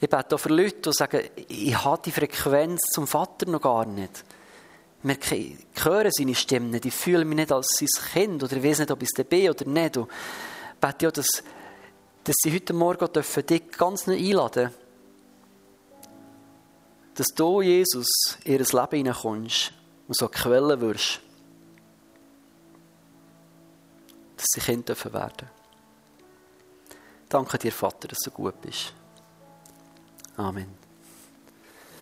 [0.00, 3.86] Ich bete auch für Leute, die sagen, ich habe die Frequenz zum Vater noch gar
[3.86, 4.24] nicht.
[5.04, 8.80] Ich höre seine Stimme nicht, ich fühle mich nicht als sein Kind oder ich weiß
[8.80, 9.96] nicht, ob ich es bin oder nicht.
[9.96, 11.28] Und ich bete auch, dass,
[12.24, 14.70] dass sie heute Morgen dürfen, dich ganz neu einladen
[17.14, 18.08] dass du, Jesus,
[18.44, 19.72] in ihr Leben hineinkommst
[20.08, 21.20] und so Quellen wirst,
[24.36, 25.50] dass sie Kinder werden dürfen.
[27.28, 28.94] Danke dir, Vater, dass du gut bist.
[30.36, 30.85] Amen.